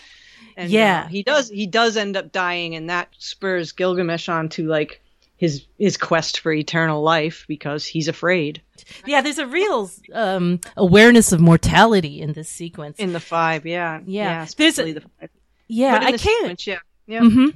[0.55, 1.05] And, Yeah.
[1.05, 1.49] uh, he does.
[1.49, 5.01] He does end up dying, and that spurs Gilgamesh on to like
[5.39, 8.61] his his quest for eternal life because he's afraid.
[9.07, 12.99] Yeah, there's a real um, awareness of mortality in this sequence.
[12.99, 14.47] In the five, yeah, Yeah.
[14.57, 15.31] There's a- the five.
[15.69, 16.21] yeah, I can't.
[16.21, 17.21] sequence, yeah, yeah.
[17.21, 17.47] hmm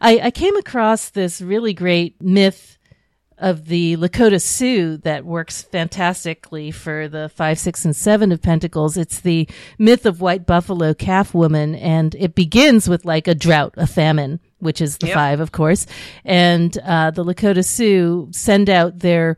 [0.00, 2.75] I, I came across this really great myth
[3.38, 8.96] of the Lakota Sioux that works fantastically for the five, six, and seven of Pentacles.
[8.96, 13.74] It's the myth of White Buffalo Calf Woman, and it begins with like a drought,
[13.76, 15.14] a famine, which is the Yep.
[15.14, 15.86] five, of course.
[16.24, 19.36] And uh, the Lakota Sioux send out their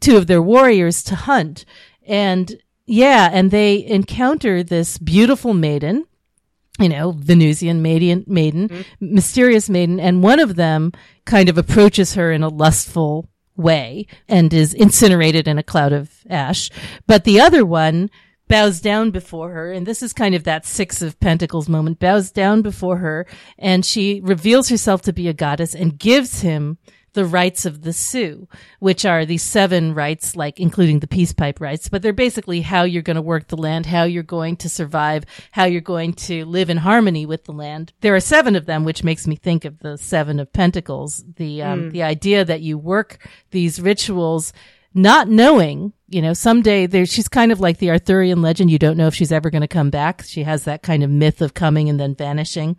[0.00, 1.64] two of their warriors to hunt,
[2.06, 6.06] and yeah, and they encounter this beautiful maiden
[6.78, 10.92] you know, Venusian maiden, maiden, mysterious maiden, and one of them
[11.26, 13.28] kind of approaches her in a lustful
[13.60, 16.70] way and is incinerated in a cloud of ash.
[17.06, 18.10] But the other one
[18.48, 22.32] bows down before her, and this is kind of that six of pentacles moment, bows
[22.32, 23.26] down before her,
[23.58, 26.76] and she reveals herself to be a goddess and gives him
[27.12, 31.60] the rites of the Sioux, which are these seven rites, like including the peace pipe
[31.60, 34.68] rites, but they're basically how you're going to work the land, how you're going to
[34.68, 37.92] survive, how you're going to live in harmony with the land.
[38.00, 41.24] There are seven of them, which makes me think of the seven of pentacles.
[41.36, 44.52] The, um, the idea that you work these rituals
[44.92, 48.70] not knowing, you know, someday there, she's kind of like the Arthurian legend.
[48.70, 50.22] You don't know if she's ever going to come back.
[50.22, 52.76] She has that kind of myth of coming and then vanishing.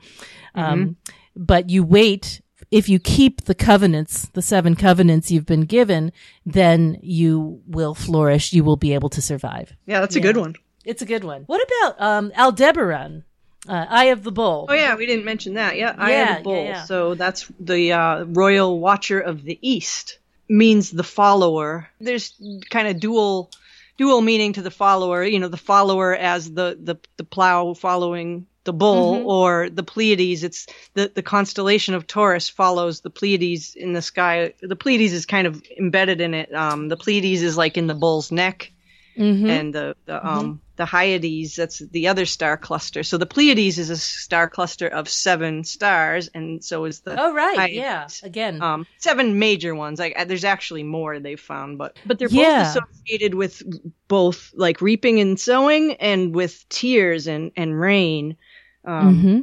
[0.56, 0.98] Um,
[1.36, 2.42] but you wait.
[2.72, 6.12] If you keep the covenants, the seven covenants you've been given,
[6.46, 8.54] then you will flourish.
[8.54, 9.74] You will be able to survive.
[9.86, 10.56] Yeah, that's a good one.
[10.86, 11.44] It's a good one.
[11.48, 13.24] What about, um, Aldebaran?
[13.68, 14.66] Uh, Eye of the Bull.
[14.70, 15.78] Oh yeah, we didn't mention that.
[15.78, 16.56] Yeah, Eye Yeah, of the Bull.
[16.64, 16.84] yeah, yeah.
[16.86, 20.18] So that's the uh, royal watcher of the East.
[20.50, 21.88] Means the follower.
[22.00, 22.34] There's
[22.72, 23.52] kind of dual
[23.98, 25.24] dual meaning to the follower.
[25.24, 29.28] You know, the follower as the the, the plow following the bull, Mm-hmm.
[29.28, 30.44] or the Pleiades.
[30.44, 34.54] It's the the constellation of Taurus follows the Pleiades in the sky.
[34.62, 36.54] The Pleiades is kind of embedded in it.
[36.54, 38.72] Um, the Pleiades is like in the bull's neck.
[39.18, 39.50] Mhm.
[39.50, 43.04] and the, the um the Hyades that's the other star cluster.
[43.04, 47.34] So the Pleiades is a star cluster of seven stars, and so is the Oh,
[47.34, 47.58] right.
[47.58, 47.76] Hyades.
[47.76, 48.08] Yeah.
[48.24, 48.62] Again.
[48.64, 50.00] um seven major ones.
[50.00, 52.72] Like uh, there's actually more they've found, but but they're Yeah.
[52.74, 53.62] both associated with
[54.08, 58.38] both like reaping and sowing, and with tears and and rain.
[58.86, 59.40] Um, hmm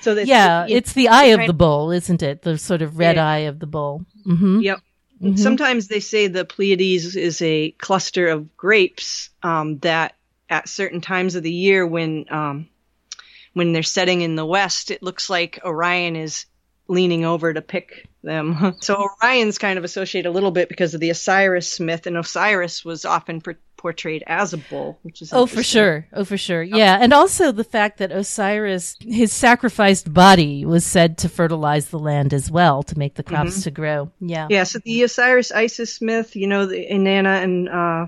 [0.00, 0.64] So that Yeah.
[0.66, 2.42] it- It's the eye of the bull, isn't it?
[2.42, 3.26] The sort of red Yeah.
[3.28, 4.04] eye of the bull.
[4.24, 4.80] hmm Yep.
[5.22, 5.38] Mhm.
[5.38, 10.14] Sometimes they say the Pleiades is a cluster of grapes um, that
[10.48, 12.68] at certain times of the year when um,
[13.52, 16.46] when they're setting in the west, it looks like Orion is
[16.88, 18.74] leaning over to pick them.
[18.80, 22.84] So Orion's kind of associated a little bit because of the Osiris myth, and Osiris
[22.84, 26.06] was often por- portrayed as a bull, which is Oh, for sure.
[26.12, 26.62] Oh, for sure.
[26.62, 26.98] Yeah.
[27.00, 32.34] And also the fact that Osiris, his sacrificed body was said to fertilize the land
[32.34, 34.12] as well to make the crops to grow.
[34.20, 34.48] Yeah.
[34.50, 38.06] Yeah, so the Osiris Isis myth, you know, the Inanna and uh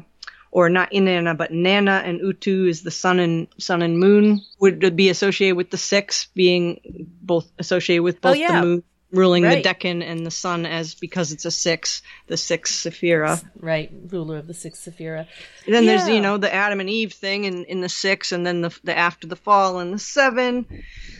[0.51, 4.95] or not Inanna, but Nana and Utu is the sun and sun and moon would
[4.95, 6.79] be associated with the six being
[7.23, 8.61] both associated with both Oh, yeah.
[8.61, 8.83] the moon
[9.13, 9.63] ruling Right.
[9.63, 13.43] the decan and the sun as because it's a six, the six Sephira.
[13.61, 13.91] Right.
[14.09, 15.27] Ruler of the six Sephira.
[15.67, 18.63] Then there's you know the Adam and Eve thing in, in the six, and then
[18.63, 20.67] the the after the fall in the 7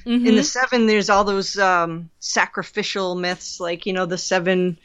[0.05, 0.27] Mm-hmm.
[0.27, 4.79] In the seven, there's all those um, sacrificial myths, like you know the seven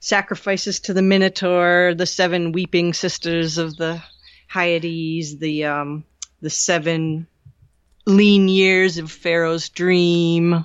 [0.00, 4.02] sacrifices to the Minotaur, the seven weeping sisters of the
[4.48, 6.04] Hyades, the um,
[6.40, 7.26] the seven
[8.06, 10.64] lean years of Pharaoh's dream.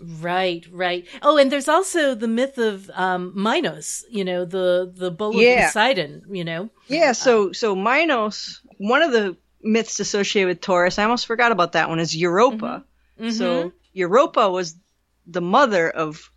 [0.00, 1.06] Right, right.
[1.22, 5.42] Oh, and there's also the myth of um, Minos, you know, the, the bull of
[5.42, 5.66] Yeah.
[5.66, 6.70] Poseidon, you know.
[6.86, 11.72] Yeah, so so Minos, one of the myths associated with Taurus, I almost forgot about
[11.72, 12.84] that one, is Europa.
[13.30, 14.76] So Europa was
[15.26, 16.30] the mother of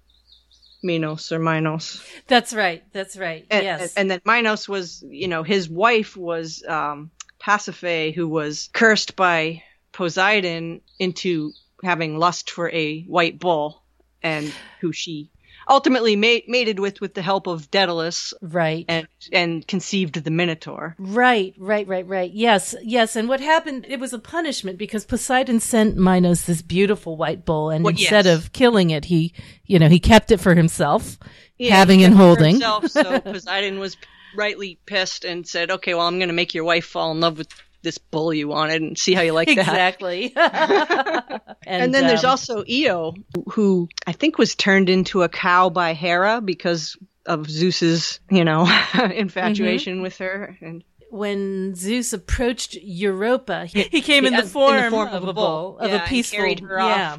[0.81, 2.01] Minos or Minos.
[2.27, 2.83] That's right.
[2.93, 3.45] That's right.
[3.51, 3.93] And, yes.
[3.95, 9.63] and then Minos was, you know, his wife was um, Pasiphae, who was cursed by
[9.91, 11.51] Poseidon into
[11.83, 13.83] having lust for a white bull,
[14.21, 15.31] and who she
[15.69, 18.85] ultimately ma- mated with with the help of Daedalus right.
[18.87, 20.95] and and conceived the Minotaur.
[20.97, 22.31] Right, right, right, right.
[22.31, 23.15] Yes, yes.
[23.15, 27.69] And what happened, it was a punishment because Poseidon sent Minos this beautiful white bull,
[27.69, 28.37] and Well, instead yes.
[28.45, 29.33] of killing it, he,
[29.65, 31.17] you know, he kept it for himself,
[31.57, 32.51] Yeah, having and kept it for holding.
[32.55, 33.95] himself, so Poseidon was
[34.35, 37.37] rightly pissed and said, "Okay, well, I'm going to make your wife fall in love
[37.37, 37.49] with
[37.81, 40.33] this bull you wanted, and see how you like that." Exactly.
[40.35, 43.13] and, And then there's um, also Io,
[43.51, 48.63] who I think was turned into a cow by Hera because of Zeus's, you know,
[49.13, 50.03] infatuation Mm-hmm.
[50.03, 50.57] with her.
[50.61, 55.07] And when Zeus approached Europa, he, he came Yeah, in the in the form, form
[55.09, 56.37] of, of a bull, of Yeah, a peaceful.
[56.37, 56.97] carried her off.
[56.97, 57.17] yeah.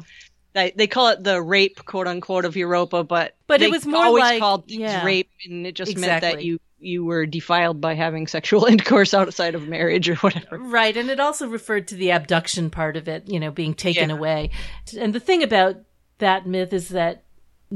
[0.53, 4.03] they, they call it the rape, quote unquote, of Europa, but But it was more
[4.05, 5.03] always like- called yeah.
[5.05, 9.55] rape, and it just meant that you you were defiled by having sexual intercourse outside
[9.55, 10.57] of marriage or whatever.
[10.57, 14.09] Right, and it also referred to the abduction part of it, you know, being taken
[14.09, 14.15] Yeah.
[14.15, 14.49] away.
[14.97, 15.77] And the thing about
[16.17, 17.23] that myth is that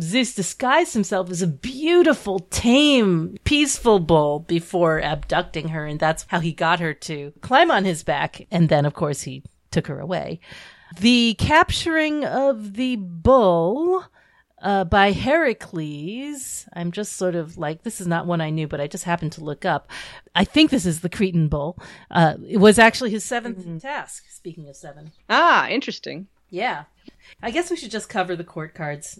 [0.01, 6.41] Zeus disguised himself as a beautiful, tame, peaceful bull before abducting her, and that's how
[6.41, 9.41] he got her to climb on his back, and then, of course, he
[9.71, 10.41] took her away.
[10.99, 14.05] The capturing of the bull
[14.65, 16.67] uh, by Heracles.
[16.73, 19.31] I'm just sort of like, this is not one I knew, but I just happened
[19.33, 19.87] to look up.
[20.33, 21.77] I think this is the Cretan bull.
[22.09, 25.11] Uh, it was actually his 7th task, speaking of seven.
[25.29, 26.27] Ah, interesting.
[26.49, 26.85] Yeah.
[27.41, 29.19] I guess we should just cover the court cards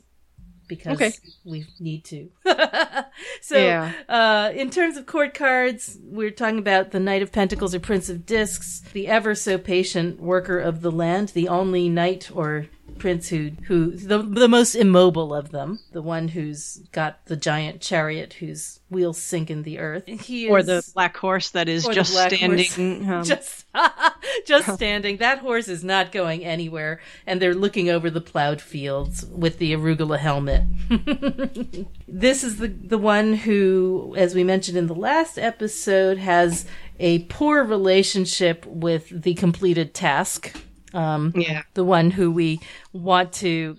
[0.67, 1.11] because Okay.
[1.43, 2.31] we need to.
[3.41, 3.91] so, Yeah.
[4.09, 8.09] uh, in terms of court cards, we're talking about the Knight of Pentacles or Prince
[8.09, 12.65] of Discs, the ever so patient worker of the land, the only knight or
[12.97, 17.81] prince who who the the most immobile of them, the one who's got the giant
[17.81, 20.05] chariot whose wheels sink in the earth.
[20.07, 23.09] He Or is- the black horse that is just standing.
[23.11, 23.65] um, just
[24.47, 25.17] just standing.
[25.17, 29.73] That horse is not going anywhere, and they're looking over the plowed fields with the
[29.73, 30.63] arugula helmet.
[32.07, 36.65] this is the the one who, as we mentioned in the last episode, has
[36.99, 40.55] a poor relationship with the completed task.
[40.95, 41.63] Um, yeah.
[41.73, 42.61] the one who we
[42.93, 43.77] want to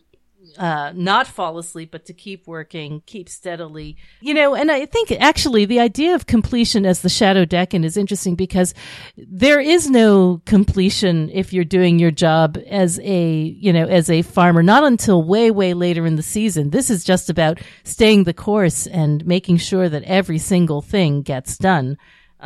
[0.58, 3.96] uh, not fall asleep, but to keep working, keep steadily.
[4.20, 7.96] You know, and I think actually the idea of completion as the shadow decan is
[7.96, 8.74] interesting because
[9.16, 14.22] there is no completion if you're doing your job as a, you know, as a
[14.22, 16.70] farmer, not until way, way later in the season.
[16.70, 21.58] This is just about staying the course and making sure that every single thing gets
[21.58, 21.98] done.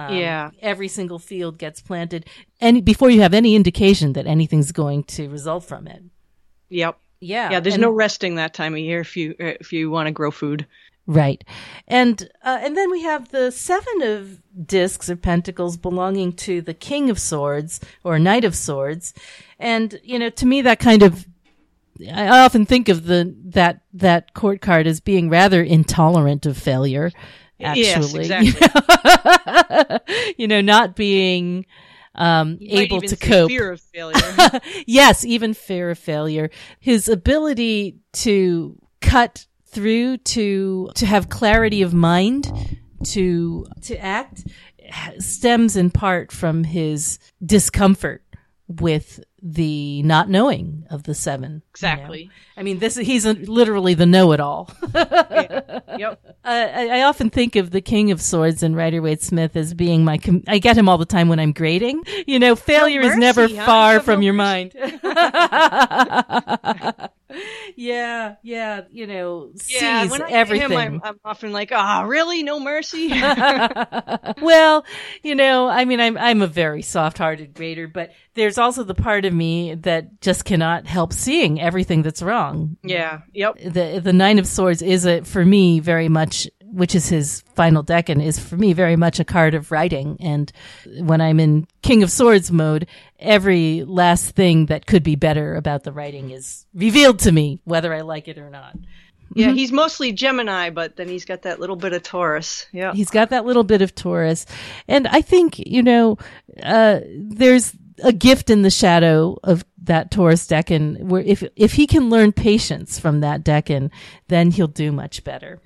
[0.08, 0.50] Um, Yeah.
[0.60, 2.26] Every single field gets planted
[2.60, 6.02] and before you have any indication that anything's going to result from it.
[6.68, 6.98] Yep.
[7.20, 7.50] Yeah.
[7.50, 7.60] Yeah.
[7.60, 10.12] There's and- no resting that time of year if you uh, if you want to
[10.12, 10.66] grow food.
[11.06, 11.42] Right.
[11.88, 16.74] And uh, and then we have the seven of discs or pentacles belonging to the
[16.74, 19.12] king of swords or knight of swords.
[19.58, 21.26] And you know, to me that kind of
[22.14, 27.10] I often think of the that that court card as being rather intolerant of failure
[27.62, 28.26] actually.
[28.28, 30.34] Yes, exactly.
[30.38, 31.66] you know, not being
[32.16, 34.60] um able to cope Fear of failure.
[34.86, 36.50] yes, even fear of failure.
[36.78, 44.44] His ability to cut through to to have clarity of mind to to act
[45.18, 48.24] stems in part from his discomfort
[48.66, 51.50] with the not knowing of the seven.
[51.50, 51.62] you know?
[51.70, 52.30] Exactly.
[52.56, 54.70] I mean, this he's a, literally the know-it-all.
[54.94, 56.20] Yep.
[56.42, 59.74] Uh, I, I often think of the King of Swords and Rider Waite Smith as
[59.74, 60.16] being my.
[60.16, 62.02] Com- I get him all the time when I'm grading.
[62.26, 63.66] You know, failure is never huh?
[63.66, 64.72] far from no your mind.
[67.76, 68.82] yeah, yeah.
[68.90, 70.02] You know, Yeah.
[70.02, 70.70] sees When I see everything.
[70.70, 72.42] him, I'm, I'm often like, ah, really?
[72.42, 73.08] No mercy?
[74.40, 74.84] well,
[75.22, 79.24] you know, I mean, I'm I'm a very soft-hearted grader, but there's also the part
[79.24, 82.76] of me that just cannot help seeing everything that's wrong.
[82.82, 83.20] yeah.
[83.32, 83.58] Yep.
[83.64, 87.82] The the Nine of Swords is a for me very much, which is his final
[87.84, 90.16] decan, is for me very much a card of writing.
[90.20, 90.52] And
[90.98, 92.86] when I'm in King of Swords mode,
[93.18, 97.92] every last thing that could be better about the writing is revealed to me, whether
[97.94, 98.76] I like it or not.
[99.34, 99.52] Yeah.
[99.52, 102.66] He's mostly Gemini, but then he's got that little bit of Taurus.
[102.72, 102.92] Yeah.
[102.92, 104.44] He's got that little bit of Taurus.
[104.88, 106.18] And I think, you know,
[106.62, 111.86] uh, there's a gift in the shadow of that Taurus decan where if, if he
[111.86, 113.90] can learn patience from that decan,
[114.28, 115.60] then he'll do much better.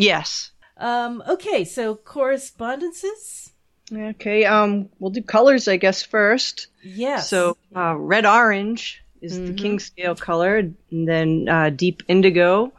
[0.00, 0.50] Yes.
[0.76, 1.64] Um, okay.
[1.64, 3.52] So correspondences.
[3.92, 4.44] Okay.
[4.44, 6.68] Um, we'll do colors, I guess, first.
[6.82, 7.28] Yes.
[7.28, 12.72] So uh, red orange is the king scale color, and then uh, deep indigo,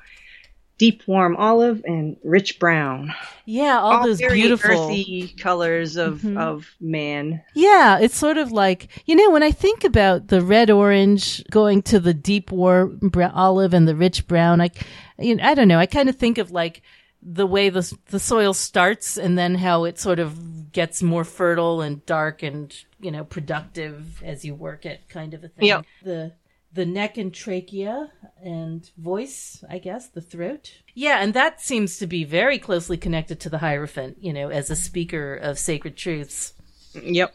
[0.77, 3.13] deep warm olive, and rich brown.
[3.45, 4.71] yeah, all, those very beautiful.
[4.71, 7.43] earthy colors of of man.
[7.53, 11.83] Yeah, it's sort of like you know when I think about the red orange going
[11.83, 14.61] to the deep warm brown, olive and the rich brown.
[14.61, 14.71] I,
[15.19, 15.79] you know, I don't know.
[15.79, 16.81] I kind of think of like
[17.23, 21.81] the way the the soil starts and then how it sort of gets more fertile
[21.81, 25.67] and dark and you know productive as you work it, kind of a thing.
[25.67, 25.85] Yep.
[26.03, 26.33] The
[26.73, 28.09] the neck and trachea
[28.41, 30.71] and voice, I guess, the throat.
[30.95, 34.69] Yeah, and that seems to be very closely connected to the Hierophant, you know, as
[34.69, 36.53] a speaker of sacred truths
[36.95, 37.33] Yep.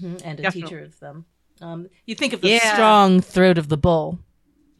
[0.00, 0.62] and a Definitely.
[0.62, 1.24] teacher of them.
[1.60, 2.72] Um, you think of the Yeah.
[2.74, 4.20] strong throat of the bull.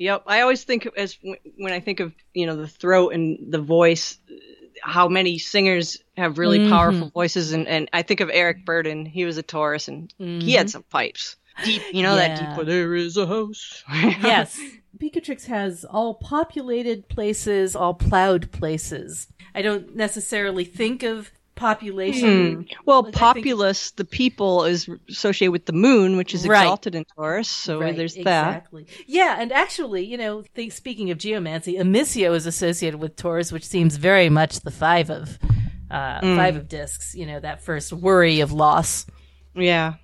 [0.00, 0.24] Yep.
[0.26, 4.18] I always think as when I think of you know the throat and the voice,
[4.82, 6.70] how many singers have really Mm-hmm.
[6.70, 9.06] powerful voices, and and I think of Eric Burdon.
[9.06, 11.36] He was a Taurus, and he had some pipes.
[11.64, 12.48] Deep, you know that Mm-hmm.
[12.48, 12.56] Deep.
[12.56, 13.84] Where there is a house.
[13.92, 14.58] Yes.
[14.98, 19.28] Picatrix has all populated places, all plowed places.
[19.54, 21.30] I don't necessarily think of
[21.60, 22.66] population.
[22.86, 26.62] Well, I think- populous, the people, is associated with the moon, which is Right.
[26.62, 27.48] exalted in Taurus.
[27.48, 28.22] So Right, there's that.
[28.56, 28.86] exactly.
[29.06, 33.64] Yeah, and actually, you know, think, speaking of geomancy, Amissio is associated with Taurus, which
[33.66, 35.38] seems very much the five of
[35.90, 36.36] uh, Mm.
[36.36, 37.16] five of discs.
[37.16, 39.06] You know, that first worry of loss.
[39.56, 39.94] Yeah.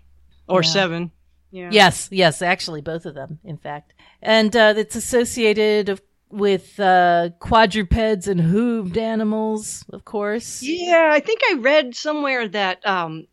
[0.49, 0.69] Or Yeah.
[0.69, 1.11] seven.
[1.53, 1.69] Yeah.
[1.73, 3.93] Yes, yes, actually, both of them, in fact.
[4.21, 6.01] And uh, it's associated of,
[6.37, 10.62] with uh, quadrupeds and hooved animals, of course.
[10.62, 13.26] Yeah, I think I read somewhere that um,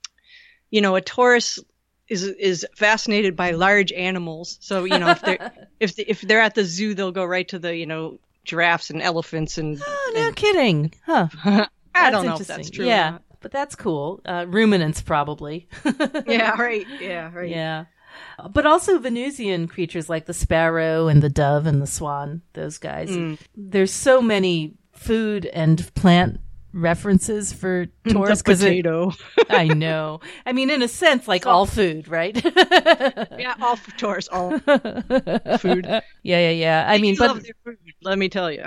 [0.72, 1.60] you know, a Taurus
[2.08, 4.58] is is fascinated by large animals.
[4.62, 7.48] So you know, if they're if they, if they're at the zoo, they'll go right
[7.50, 9.78] to the you know giraffes and elephants and.
[9.86, 10.94] Oh, no kidding.
[11.06, 11.28] Huh.
[11.46, 12.88] I That's don't know if that's true.
[12.88, 14.22] Yeah, but that's cool.
[14.26, 15.68] Uh, ruminants, probably.
[16.26, 16.56] Yeah.
[16.60, 16.88] Right.
[17.00, 17.32] Yeah.
[17.34, 17.50] Right.
[17.50, 17.86] Yeah.
[18.52, 23.10] But also Venusian creatures like the sparrow and the dove and the swan, those guys.
[23.10, 23.38] Mm.
[23.56, 26.40] There's so many food and plant
[26.76, 29.12] references for Taurus The it, potato.
[29.50, 30.22] I know.
[30.46, 32.36] I mean, in a sense, like all food, right?
[33.38, 33.54] yeah.
[33.62, 34.28] All Taurus.
[34.30, 35.86] All food.
[35.86, 36.86] yeah, yeah, yeah.
[36.88, 37.78] I mean, They but food.
[38.02, 38.66] Let me tell you.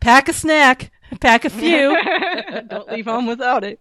[0.00, 1.96] pack a snack, pack a few.
[2.68, 3.80] Don't leave home without it.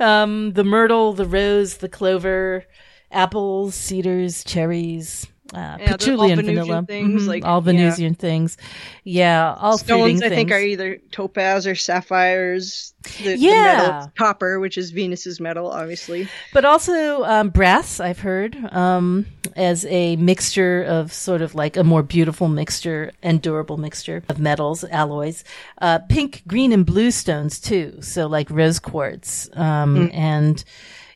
[0.00, 2.64] um, the myrtle, the rose, the clover,
[3.10, 6.84] apples, cedars, cherries, uh, Yeah, patchouli and vanilla.
[6.86, 7.64] things, Mhm, like- all yeah.
[7.72, 8.56] Venusian things.
[9.02, 12.94] Yeah, all Stones, I think, are either topaz or sapphires.
[13.24, 13.50] The, Yeah.
[13.86, 16.28] the metal copper, which is Venus's metal, obviously.
[16.52, 21.82] But also um, brass, I've heard, um, as a mixture of sort of like a
[21.82, 25.42] more beautiful mixture and durable mixture of metals, alloys.
[25.80, 27.94] Uh, pink, green, and blue stones too.
[28.02, 29.48] So like rose quartz.
[29.54, 30.62] Um, and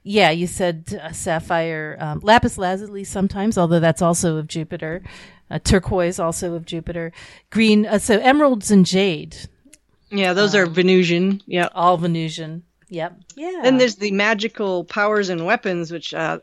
[0.05, 5.03] yeah, you said uh, sapphire, um, lapis lazuli sometimes, although that's also of Jupiter.
[5.51, 7.13] Uh, turquoise also of Jupiter.
[7.51, 9.37] Green, uh, so emeralds and jade,
[10.11, 11.43] Yeah, those are Venusian.
[11.47, 11.69] Yeah.
[11.75, 12.63] all Venusian.
[12.89, 13.19] Yep.
[13.35, 13.61] Yeah.
[13.63, 16.43] Then there's the magical powers and weapons, which uh, s-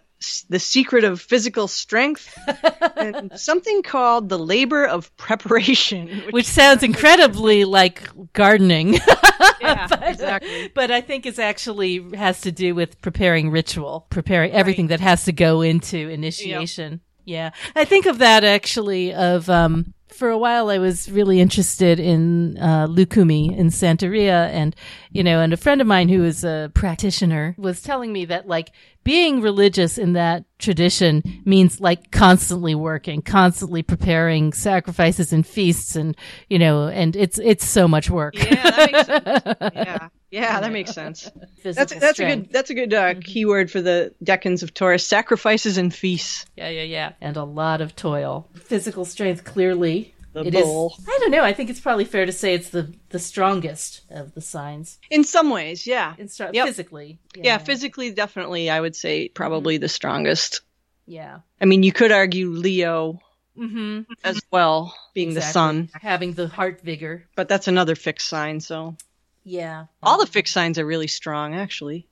[0.50, 2.38] the secret of physical strength,
[2.98, 6.08] and something called the labor of preparation.
[6.26, 8.94] Which, which sounds incredibly like gardening.
[9.62, 10.70] yeah, exactly.
[10.74, 15.26] but I think it's actually has to do with preparing ritual, preparing everything that has
[15.26, 17.02] to go into initiation.
[17.32, 17.52] Yeah.
[17.76, 22.58] I think of that actually of um for a while I was really interested in
[22.60, 24.76] uh, Lukumi in Santeria, and
[25.12, 28.48] you know, and a friend of mine who is a practitioner was telling me that
[28.48, 28.72] like
[29.04, 36.16] being religious in that tradition means like constantly working, constantly preparing sacrifices and feasts, and
[36.50, 38.36] you know, and it's it's so much work.
[38.36, 39.74] Yeah, that makes sense.
[39.76, 41.30] yeah, yeah, that makes sense.
[41.62, 45.06] Physical That's that's a good that's a good uh, keyword for the decans of Taurus:
[45.06, 46.46] sacrifices and feasts.
[46.56, 47.12] Yeah, yeah, yeah.
[47.22, 48.50] And a lot of toil.
[48.56, 50.16] Physical strength, clearly.
[50.34, 50.96] The it is- bull.
[51.08, 51.44] I don't know.
[51.44, 54.98] I think it's probably fair to say it's the, the strongest of the signs.
[55.10, 56.68] In some ways, yeah, In str- Yep.
[56.68, 57.20] Physically.
[57.36, 60.62] yeah, physically, definitely, I would say probably the strongest.
[61.06, 61.40] Yeah.
[61.60, 63.20] I mean, you could argue Leo
[63.58, 64.04] Mm-hmm.
[64.24, 67.28] as well, being the sun, Having the heart vigor.
[67.36, 68.62] but that's another fixed sign.
[68.62, 68.96] So
[69.44, 69.86] Yeah.
[70.04, 72.08] all the fixed signs are really strong, actually.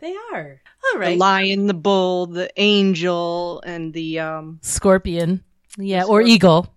[0.00, 0.60] They are.
[0.94, 1.10] All right.
[1.14, 5.42] The lion, the bull, the angel, and the um Scorpion.
[5.76, 6.02] Yeah.
[6.04, 6.28] Or Scorpion.
[6.34, 6.74] eagle.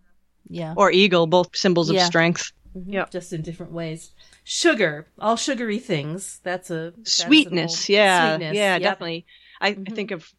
[0.49, 0.73] Yeah.
[0.75, 2.05] or eagle, both symbols of Yeah.
[2.05, 2.51] strength.
[2.75, 2.91] Mhm.
[2.93, 3.11] Yep.
[3.11, 4.11] Just in different ways.
[4.43, 5.07] Sugar.
[5.19, 6.39] All sugary things.
[6.43, 8.55] That's a that's Sweetness, old- yeah, Sweetness.
[8.57, 8.81] yeah, Yep.
[8.81, 9.25] definitely.
[9.61, 9.91] I, Mhm.
[9.91, 10.33] I think of,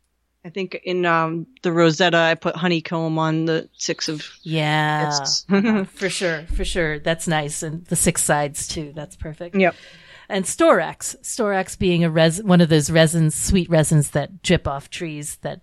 [0.45, 4.27] I think in um the Rosetta, I put honeycomb on the six of.
[4.43, 5.11] Yeah.
[5.85, 6.45] for sure.
[6.55, 6.99] For sure.
[6.99, 7.63] That's nice.
[7.63, 8.93] And the six sides too.
[8.95, 9.55] That's perfect.
[9.55, 9.75] yep.
[10.29, 14.89] and storax storax being a res one of those resins sweet resins that drip off
[14.89, 15.61] trees that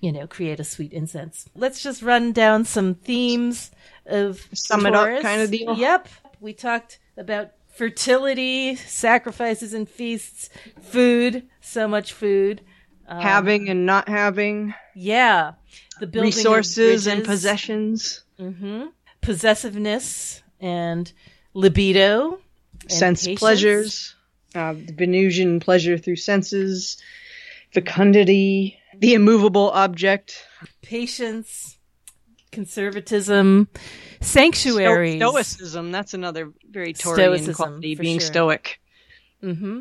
[0.00, 3.70] you know create a sweet incense let's just run down some themes
[4.06, 5.74] of Sum it up kinda deal?
[5.76, 6.08] yep
[6.40, 12.60] we talked about fertility sacrifices and feasts food so much food
[13.12, 15.52] Um, having and not having yeah
[16.00, 18.86] the building resources and possessions, hmm
[19.20, 21.12] possessiveness and
[21.52, 22.40] libido
[22.80, 23.38] and sense patience.
[23.38, 24.14] pleasures,
[24.54, 26.96] uh, the Venusian pleasure through senses,
[27.70, 30.42] fecundity, the immovable object,
[30.80, 31.76] patience,
[32.50, 33.68] conservatism,
[34.22, 35.16] sanctuaries.
[35.16, 35.92] Sto- stoicism.
[35.92, 38.26] That's another very Taurian Stoicism, quality, being sure.
[38.26, 38.80] stoic.
[39.42, 39.80] hmm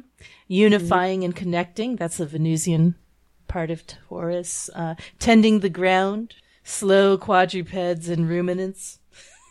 [0.50, 1.96] Unifying and connecting.
[1.96, 2.96] That's a Venusian
[3.52, 4.70] part of Taurus.
[4.74, 6.36] Uh, tending the ground.
[6.64, 9.00] Slow quadrupeds and ruminants.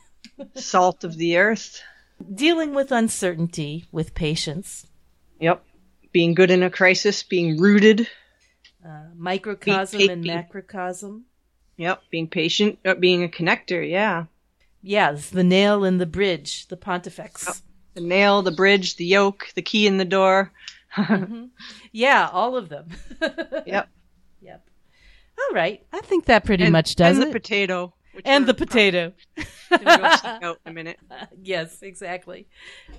[0.55, 1.83] Salt of the earth.
[2.35, 4.87] Dealing with uncertainty with patience.
[5.39, 5.63] Yep.
[6.13, 8.09] Being good in a crisis, being rooted.
[8.85, 11.25] Uh, microcosm Be- and be- macrocosm.
[11.77, 12.03] Yep.
[12.11, 13.89] Being patient, uh, being a connector.
[13.89, 14.27] Yeah.
[14.83, 17.63] Yeah, the nail in the bridge, the pontifex.
[17.95, 20.53] The nail, the bridge, the yoke, the key in the door.
[20.97, 21.45] Mm-hmm.
[21.93, 22.89] Yeah, all of them.
[23.67, 23.89] Yep.
[24.43, 24.69] Yep.
[25.39, 25.85] All right.
[25.93, 27.27] I think that pretty and, much does and it.
[27.27, 27.95] the potato.
[28.15, 29.13] which and the potato.
[29.71, 29.77] go
[30.43, 30.99] out in a minute.
[31.43, 32.47] yes, exactly.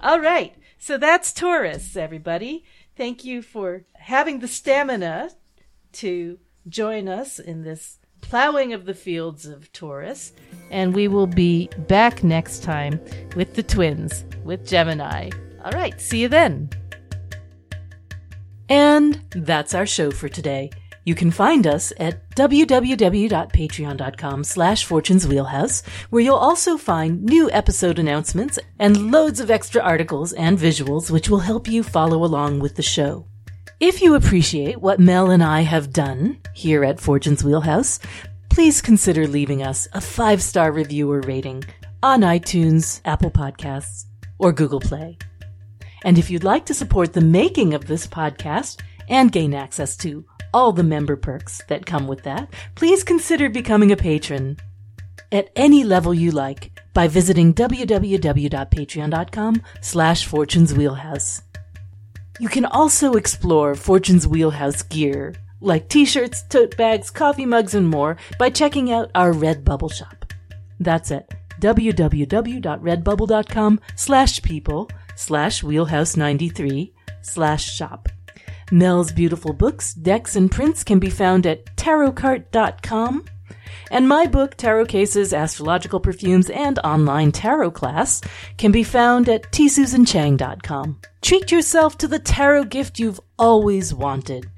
[0.02, 0.56] All right.
[0.78, 2.64] So that's Taurus, everybody.
[2.96, 5.32] Thank you for having the stamina
[5.94, 10.34] to join us in this plowing of the fields of Taurus.
[10.70, 13.00] And we will be back next time
[13.36, 15.32] with the twins, with Gemini.
[15.66, 16.00] All right.
[16.00, 16.70] See you then.
[18.72, 20.70] And that's our show for today.
[21.04, 28.00] You can find us at www.patreon.com slash Fortune's Wheelhouse, where you'll also find new episode
[28.00, 32.78] announcements and loads of extra articles and visuals which will help you follow along with
[32.78, 33.26] the show.
[33.82, 38.00] If you appreciate what Mel and I have done here at Fortune's Wheelhouse,
[38.50, 41.66] please consider leaving us a five-star review or rating
[42.02, 44.06] on iTunes, Apple Podcasts,
[44.40, 45.18] or Google Play.
[46.04, 50.26] And if you'd like to support the making of this podcast and gain access to
[50.54, 54.58] all the member perks that come with that, please consider becoming a patron
[55.32, 61.42] at any level you like by visiting www.patreon.com slash fortune's wheelhouse.
[62.40, 68.18] You can also explore Fortune's Wheelhouse gear, like t-shirts, tote bags, coffee mugs, and more
[68.40, 70.34] by checking out our Redbubble shop.
[70.80, 71.30] That's at
[71.60, 74.90] www.redbubble.com slash people
[75.22, 76.92] slash wheelhouse93
[77.22, 78.10] slash shop.
[78.72, 83.26] Mel's beautiful books, decks, and prints can be found at tarotcart.com.
[83.92, 88.22] And my book, Tarot Cases, Astrological Perfumes, and Online Tarot Class
[88.58, 91.02] can be found at tsusanchang.com.
[91.22, 94.50] Treat yourself to the tarot gift you've always wanted.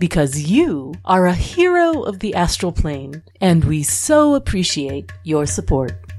[0.00, 6.09] Because you are a hero of the astral plane, and we so appreciate your support.